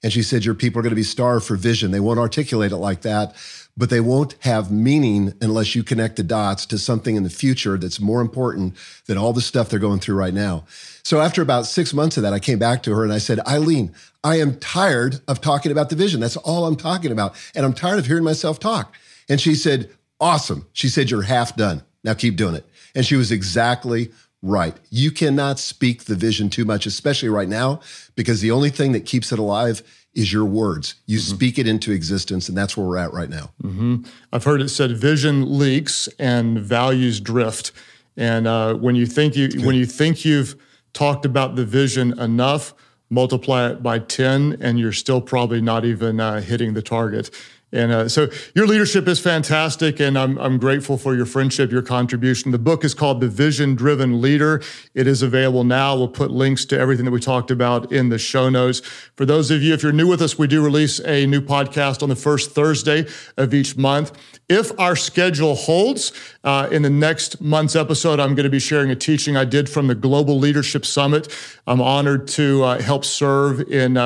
And 0.03 0.13
she 0.13 0.23
said, 0.23 0.45
Your 0.45 0.55
people 0.55 0.79
are 0.81 0.83
going 0.83 0.91
to 0.91 0.97
be 0.97 1.03
starved 1.03 1.47
for 1.47 1.57
vision. 1.57 1.91
They 1.91 2.01
won't 2.01 2.19
articulate 2.19 2.73
it 2.73 2.77
like 2.77 3.03
that, 3.03 3.35
but 3.77 3.91
they 3.91 4.01
won't 4.01 4.37
have 4.41 4.71
meaning 4.71 5.35
unless 5.41 5.75
you 5.75 5.83
connect 5.83 6.17
the 6.17 6.23
dots 6.23 6.67
to 6.67 6.79
something 6.79 7.17
in 7.17 7.23
the 7.23 7.31
future 7.31 7.77
that's 7.77 8.01
more 8.01 8.21
important 8.21 8.77
than 9.07 9.19
all 9.19 9.33
the 9.33 9.41
stuff 9.41 9.69
they're 9.69 9.79
going 9.79 10.01
through 10.01 10.17
right 10.17 10.35
now. 10.35 10.65
So 11.03 11.21
after 11.21 11.43
about 11.43 11.67
six 11.67 11.93
months 11.93 12.17
of 12.17 12.23
that, 12.23 12.33
I 12.33 12.39
came 12.39 12.59
back 12.59 12.83
to 12.85 12.95
her 12.95 13.03
and 13.03 13.13
I 13.13 13.19
said, 13.19 13.41
Eileen, 13.41 13.93
I 14.23 14.39
am 14.39 14.59
tired 14.59 15.21
of 15.27 15.41
talking 15.41 15.73
about 15.73 15.89
the 15.91 15.97
vision. 15.97 16.21
That's 16.21 16.37
all 16.37 16.67
I'm 16.67 16.77
talking 16.77 17.11
about. 17.11 17.35
And 17.55 17.65
I'm 17.65 17.73
tired 17.73 17.99
of 17.99 18.07
hearing 18.07 18.25
myself 18.25 18.61
talk. 18.61 18.95
And 19.29 19.41
she 19.41 19.55
said, 19.55 19.91
Awesome. 20.23 20.67
She 20.73 20.89
said, 20.89 21.11
You're 21.11 21.23
half 21.23 21.57
done. 21.57 21.83
Now 22.05 22.15
keep 22.15 22.37
doing 22.37 22.55
it. 22.55 22.65
And 22.95 23.05
she 23.05 23.17
was 23.17 23.33
exactly 23.33 24.13
right. 24.41 24.77
You 24.89 25.11
cannot 25.11 25.59
speak 25.59 26.05
the 26.05 26.15
vision 26.15 26.49
too 26.49 26.65
much, 26.65 26.87
especially 26.87 27.29
right 27.29 27.49
now, 27.49 27.81
because 28.15 28.41
the 28.41 28.53
only 28.53 28.71
thing 28.71 28.93
that 28.93 29.05
keeps 29.05 29.33
it 29.33 29.39
alive 29.41 29.83
is 30.15 30.33
your 30.33 30.45
words. 30.45 30.95
You 31.07 31.19
mm-hmm. 31.19 31.35
speak 31.35 31.59
it 31.59 31.67
into 31.67 31.91
existence, 31.91 32.49
and 32.49 32.57
that's 32.57 32.77
where 32.77 32.87
we're 32.87 32.99
at 32.99 33.13
right 33.13 33.29
now. 33.29 33.51
Mm-hmm. 33.63 34.05
I've 34.33 34.45
heard 34.45 34.61
it 34.63 34.69
said 34.69 34.97
vision 34.97 35.59
leaks 35.59 36.09
and 36.21 36.59
values 36.59 37.21
drift. 37.21 37.73
And 38.17 38.47
uh, 38.47 38.75
when 38.75 38.95
you 38.95 39.07
think 39.07 39.35
you 39.35 39.49
when 39.65 39.75
you 39.75 39.87
think 39.87 40.25
you've 40.25 40.55
talked 40.93 41.25
about 41.25 41.57
the 41.57 41.65
vision 41.65 42.19
enough, 42.21 42.75
multiply 43.11 43.71
it 43.71 43.83
by 43.83 43.99
ten, 43.99 44.57
and 44.61 44.79
you're 44.79 44.93
still 44.93 45.21
probably 45.21 45.61
not 45.61 45.85
even 45.85 46.21
uh, 46.21 46.41
hitting 46.43 46.75
the 46.75 46.83
target. 46.83 47.31
And 47.73 47.91
uh, 47.91 48.09
so 48.09 48.29
your 48.55 48.67
leadership 48.67 49.09
is 49.09 49.19
fantastic, 49.19 49.99
and 49.99 50.19
I'm, 50.19 50.39
I'm 50.39 50.59
grateful 50.59 50.99
for 50.99 51.15
your 51.15 51.25
friendship, 51.25 51.73
your 51.73 51.81
contribution. 51.81 52.51
The 52.51 52.59
book 52.59 52.85
is 52.85 52.93
called 52.93 53.23
The 53.23 53.29
Vision 53.29 53.75
Driven 53.75 54.21
Leader. 54.21 54.63
It 54.95 55.07
is 55.07 55.23
available 55.23 55.65
now. 55.65 55.97
We'll 55.97 56.09
put 56.09 56.31
links 56.31 56.67
to 56.67 56.79
everything 56.79 57.07
that 57.07 57.13
we 57.13 57.21
talked 57.21 57.51
about 57.51 57.91
in 57.91 58.11
the 58.11 58.19
show 58.19 58.51
notes. 58.51 58.81
For 59.17 59.25
those 59.25 59.51
of 59.51 59.63
you, 59.63 59.73
if 59.73 59.83
you're 59.83 59.93
new 59.93 60.07
with 60.07 60.21
us, 60.21 60.39
we 60.39 60.47
do 60.47 60.63
release 60.63 61.01
a 61.01 61.25
new 61.27 61.41
podcast 61.41 62.03
on 62.03 62.11
the 62.11 62.17
first 62.17 62.51
Thursday 62.51 63.07
of 63.39 63.55
each 63.55 63.75
month. 63.75 64.13
If 64.51 64.79
our 64.79 64.95
schedule 64.95 65.55
holds, 65.55 66.13
uh, 66.45 66.69
in 66.71 66.83
the 66.83 66.91
next 66.91 67.41
month's 67.41 67.75
episode, 67.75 68.21
I'm 68.21 68.35
going 68.35 68.45
to 68.45 68.51
be 68.51 68.59
sharing 68.59 68.91
a 68.91 68.97
teaching 68.97 69.35
I 69.35 69.47
did 69.47 69.71
from 69.71 69.87
the 69.87 69.95
Global 69.95 70.39
Leadership 70.39 70.85
Summit. 70.85 71.35
I'm 71.67 71.81
honored 71.81 72.29
to 72.29 72.65
uh, 72.65 72.83
help 72.83 73.07
serve 73.07 73.63
in 73.71 73.97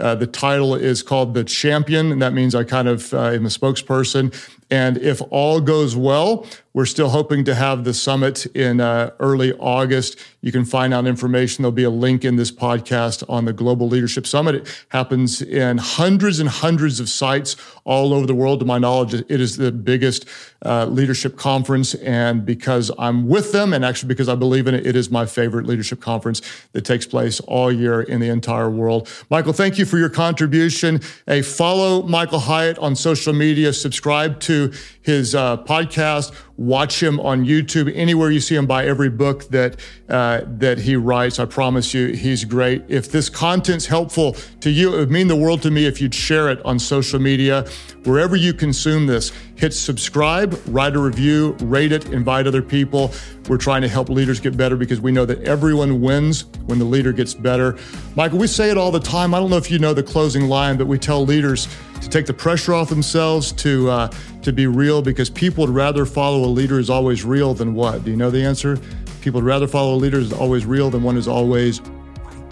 uh, 0.00 0.14
the 0.14 0.26
title 0.26 0.74
is 0.74 1.02
called 1.02 1.34
The 1.34 1.44
Champion, 1.44 2.10
and 2.12 2.20
that 2.22 2.32
means 2.32 2.54
I 2.54 2.64
kind 2.64 2.88
of 2.88 3.12
uh, 3.12 3.26
am 3.26 3.46
a 3.46 3.48
spokesperson. 3.48 4.34
And 4.70 4.98
if 4.98 5.20
all 5.30 5.60
goes 5.60 5.96
well, 5.96 6.46
we're 6.72 6.86
still 6.86 7.08
hoping 7.08 7.44
to 7.44 7.54
have 7.54 7.82
the 7.82 7.92
summit 7.92 8.46
in 8.46 8.80
uh, 8.80 9.10
early 9.18 9.52
August. 9.54 10.16
You 10.40 10.52
can 10.52 10.64
find 10.64 10.94
out 10.94 11.06
information. 11.06 11.62
There'll 11.62 11.72
be 11.72 11.82
a 11.82 11.90
link 11.90 12.24
in 12.24 12.36
this 12.36 12.52
podcast 12.52 13.24
on 13.28 13.44
the 13.44 13.52
Global 13.52 13.88
Leadership 13.88 14.24
Summit. 14.26 14.54
It 14.54 14.84
happens 14.90 15.42
in 15.42 15.78
hundreds 15.78 16.38
and 16.38 16.48
hundreds 16.48 17.00
of 17.00 17.08
sites 17.08 17.56
all 17.84 18.14
over 18.14 18.24
the 18.24 18.34
world. 18.34 18.60
To 18.60 18.66
my 18.66 18.78
knowledge, 18.78 19.14
it 19.14 19.30
is 19.30 19.56
the 19.56 19.72
biggest 19.72 20.26
uh, 20.64 20.86
leadership 20.86 21.36
conference. 21.36 21.94
And 21.94 22.46
because 22.46 22.92
I'm 22.98 23.26
with 23.26 23.50
them, 23.50 23.72
and 23.72 23.84
actually 23.84 24.08
because 24.08 24.28
I 24.28 24.36
believe 24.36 24.68
in 24.68 24.74
it, 24.74 24.86
it 24.86 24.94
is 24.94 25.10
my 25.10 25.26
favorite 25.26 25.66
leadership 25.66 26.00
conference 26.00 26.40
that 26.72 26.84
takes 26.84 27.04
place 27.04 27.40
all 27.40 27.72
year 27.72 28.00
in 28.00 28.20
the 28.20 28.28
entire 28.28 28.70
world. 28.70 29.08
Michael, 29.28 29.52
thank 29.52 29.76
you 29.76 29.84
for 29.84 29.98
your 29.98 30.08
contribution. 30.08 31.00
A 31.26 31.42
follow 31.42 32.02
Michael 32.02 32.38
Hyatt 32.38 32.78
on 32.78 32.94
social 32.94 33.32
media, 33.32 33.72
subscribe 33.72 34.38
to 34.40 34.72
his 35.02 35.34
uh, 35.34 35.58
podcast 35.64 36.32
Watch 36.60 37.02
him 37.02 37.18
on 37.20 37.46
YouTube. 37.46 37.90
Anywhere 37.96 38.30
you 38.30 38.38
see 38.38 38.54
him, 38.54 38.66
buy 38.66 38.84
every 38.84 39.08
book 39.08 39.44
that 39.44 39.80
uh, 40.10 40.42
that 40.44 40.76
he 40.76 40.94
writes. 40.94 41.38
I 41.38 41.46
promise 41.46 41.94
you, 41.94 42.08
he's 42.08 42.44
great. 42.44 42.84
If 42.86 43.10
this 43.10 43.30
content's 43.30 43.86
helpful 43.86 44.36
to 44.60 44.68
you, 44.68 44.92
it 44.94 44.98
would 44.98 45.10
mean 45.10 45.28
the 45.28 45.36
world 45.36 45.62
to 45.62 45.70
me 45.70 45.86
if 45.86 46.02
you'd 46.02 46.14
share 46.14 46.50
it 46.50 46.62
on 46.66 46.78
social 46.78 47.18
media. 47.18 47.66
Wherever 48.04 48.36
you 48.36 48.52
consume 48.52 49.06
this, 49.06 49.32
hit 49.56 49.72
subscribe, 49.72 50.60
write 50.66 50.94
a 50.94 50.98
review, 50.98 51.56
rate 51.60 51.92
it, 51.92 52.12
invite 52.12 52.46
other 52.46 52.60
people. 52.60 53.10
We're 53.48 53.56
trying 53.56 53.80
to 53.80 53.88
help 53.88 54.10
leaders 54.10 54.38
get 54.38 54.54
better 54.54 54.76
because 54.76 55.00
we 55.00 55.12
know 55.12 55.24
that 55.24 55.42
everyone 55.44 56.02
wins 56.02 56.44
when 56.66 56.78
the 56.78 56.84
leader 56.84 57.14
gets 57.14 57.32
better. 57.32 57.78
Michael, 58.16 58.38
we 58.38 58.46
say 58.46 58.70
it 58.70 58.76
all 58.76 58.90
the 58.90 59.00
time. 59.00 59.32
I 59.32 59.40
don't 59.40 59.48
know 59.48 59.56
if 59.56 59.70
you 59.70 59.78
know 59.78 59.94
the 59.94 60.02
closing 60.02 60.46
line, 60.46 60.76
but 60.76 60.86
we 60.86 60.98
tell 60.98 61.24
leaders 61.24 61.68
to 62.00 62.08
take 62.08 62.26
the 62.26 62.34
pressure 62.34 62.74
off 62.74 62.88
themselves, 62.88 63.52
to 63.52 63.90
uh, 63.90 64.08
to 64.42 64.52
be 64.52 64.66
real, 64.66 65.02
because 65.02 65.30
people 65.30 65.66
would 65.66 65.74
rather 65.74 66.06
follow 66.06 66.44
a 66.44 66.50
leader 66.50 66.76
who's 66.76 66.90
always 66.90 67.24
real 67.24 67.54
than 67.54 67.74
what? 67.74 68.04
Do 68.04 68.10
you 68.10 68.16
know 68.16 68.30
the 68.30 68.42
answer? 68.42 68.78
People 69.20 69.40
would 69.40 69.46
rather 69.46 69.66
follow 69.66 69.94
a 69.94 69.96
leader 69.96 70.18
who's 70.18 70.32
always 70.32 70.64
real 70.64 70.90
than 70.90 71.02
one 71.02 71.14
who's 71.14 71.28
always 71.28 71.80
right, 71.80 72.42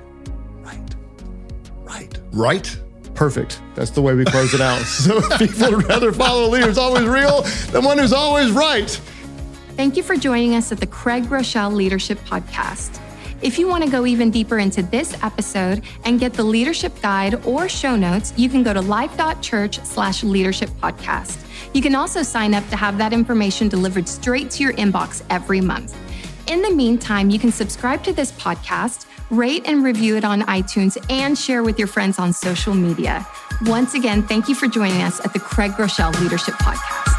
right, 0.61 0.94
right. 1.82 2.18
Right? 2.32 2.80
Perfect. 3.14 3.61
That's 3.74 3.90
the 3.90 4.02
way 4.02 4.14
we 4.14 4.24
close 4.24 4.54
it 4.54 4.61
out. 4.61 4.80
So 4.87 5.20
people 5.38 5.72
would 5.72 5.88
rather 5.88 6.12
follow 6.12 6.46
a 6.46 6.50
leader 6.50 6.66
who's 6.66 6.78
always 6.78 7.04
real 7.04 7.42
than 7.72 7.84
one 7.84 7.98
who's 7.98 8.12
always 8.12 8.52
right. 8.52 8.88
Thank 9.76 9.96
you 9.96 10.02
for 10.02 10.16
joining 10.16 10.54
us 10.54 10.70
at 10.72 10.78
the 10.78 10.87
Craig 10.87 11.24
Groeschel 11.24 11.72
Leadership 11.72 12.18
Podcast. 12.26 13.00
If 13.40 13.57
you 13.57 13.68
want 13.68 13.85
to 13.85 13.90
go 13.90 14.05
even 14.05 14.31
deeper 14.31 14.59
into 14.59 14.83
this 14.83 15.16
episode 15.22 15.83
and 16.05 16.18
get 16.18 16.33
the 16.33 16.42
leadership 16.42 17.01
guide 17.01 17.46
or 17.46 17.68
show 17.68 17.94
notes, 17.94 18.33
you 18.37 18.48
can 18.48 18.64
go 18.64 18.74
to 18.74 18.81
life.church 18.81 19.79
slash 19.85 20.24
leadership 20.24 20.68
podcast. 20.83 21.38
You 21.72 21.81
can 21.81 21.94
also 21.94 22.22
sign 22.22 22.53
up 22.53 22.68
to 22.70 22.77
have 22.77 22.98
that 22.98 23.12
information 23.12 23.68
delivered 23.68 24.09
straight 24.09 24.51
to 24.53 24.64
your 24.64 24.72
inbox 24.72 25.22
every 25.31 25.61
month. 25.61 25.96
In 26.48 26.62
the 26.62 26.70
meantime, 26.70 27.31
you 27.31 27.38
can 27.38 27.53
subscribe 27.53 28.03
to 28.05 28.12
this 28.12 28.33
podcast, 28.33 29.07
rate 29.31 29.62
and 29.66 29.85
review 29.85 30.16
it 30.16 30.24
on 30.24 30.42
iTunes, 30.42 30.98
and 31.09 31.38
share 31.38 31.62
with 31.62 31.79
your 31.79 31.88
friends 31.88 32.18
on 32.18 32.33
social 32.33 32.74
media. 32.74 33.24
Once 33.66 33.94
again, 33.94 34.22
thank 34.22 34.48
you 34.48 34.55
for 34.55 34.66
joining 34.66 35.03
us 35.03 35.24
at 35.24 35.33
the 35.33 35.38
Craig 35.38 35.72
Groeschel 35.72 36.18
Leadership 36.20 36.55
Podcast. 36.55 37.17